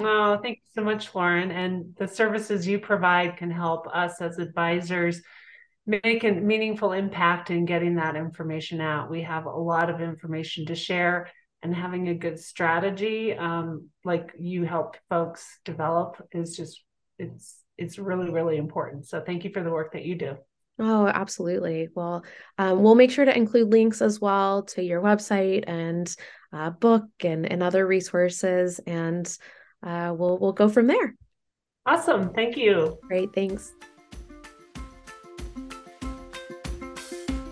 Oh, 0.00 0.38
thank 0.42 0.58
you 0.58 0.70
so 0.74 0.82
much, 0.82 1.14
Lauren. 1.14 1.50
And 1.50 1.94
the 1.98 2.08
services 2.08 2.66
you 2.66 2.78
provide 2.78 3.36
can 3.36 3.50
help 3.50 3.86
us 3.92 4.20
as 4.20 4.38
advisors 4.38 5.20
make 5.86 6.24
a 6.24 6.30
meaningful 6.30 6.92
impact 6.92 7.50
in 7.50 7.64
getting 7.64 7.96
that 7.96 8.16
information 8.16 8.80
out. 8.80 9.10
We 9.10 9.22
have 9.22 9.46
a 9.46 9.50
lot 9.50 9.90
of 9.90 10.00
information 10.00 10.66
to 10.66 10.74
share, 10.74 11.28
and 11.62 11.74
having 11.74 12.08
a 12.08 12.14
good 12.14 12.40
strategy, 12.40 13.34
um, 13.34 13.88
like 14.04 14.32
you 14.38 14.64
help 14.64 14.96
folks 15.08 15.46
develop, 15.64 16.16
is 16.32 16.56
just 16.56 16.82
it's 17.18 17.60
it's 17.76 17.98
really 17.98 18.30
really 18.30 18.56
important. 18.56 19.06
So 19.06 19.20
thank 19.20 19.44
you 19.44 19.50
for 19.50 19.62
the 19.62 19.70
work 19.70 19.92
that 19.92 20.04
you 20.04 20.14
do. 20.14 20.36
Oh, 20.78 21.06
absolutely. 21.06 21.88
Well, 21.94 22.24
um, 22.58 22.82
we'll 22.82 22.94
make 22.94 23.10
sure 23.10 23.24
to 23.24 23.36
include 23.36 23.70
links 23.70 24.00
as 24.00 24.20
well 24.20 24.62
to 24.64 24.82
your 24.82 25.02
website 25.02 25.64
and 25.66 26.14
uh, 26.52 26.70
book 26.70 27.04
and 27.22 27.50
and 27.50 27.62
other 27.62 27.86
resources 27.86 28.80
and 28.86 29.36
uh, 29.82 30.14
we'll 30.16 30.38
we'll 30.38 30.52
go 30.52 30.68
from 30.68 30.86
there. 30.86 31.14
Awesome. 31.86 32.32
Thank 32.32 32.56
you. 32.56 32.98
Great. 33.08 33.32
Thanks. 33.34 33.72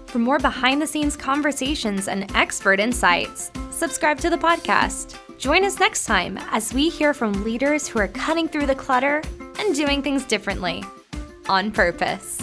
For 0.06 0.18
more 0.18 0.38
behind 0.38 0.82
the 0.82 0.86
scenes 0.86 1.16
conversations 1.16 2.08
and 2.08 2.30
expert 2.34 2.80
insights, 2.80 3.50
subscribe 3.70 4.18
to 4.18 4.30
the 4.30 4.36
podcast. 4.36 5.16
Join 5.38 5.64
us 5.64 5.78
next 5.78 6.04
time 6.04 6.36
as 6.50 6.74
we 6.74 6.88
hear 6.88 7.14
from 7.14 7.44
leaders 7.44 7.88
who 7.88 7.98
are 7.98 8.08
cutting 8.08 8.48
through 8.48 8.66
the 8.66 8.74
clutter 8.74 9.22
and 9.58 9.74
doing 9.74 10.02
things 10.02 10.24
differently 10.24 10.84
on 11.48 11.70
purpose. 11.70 12.42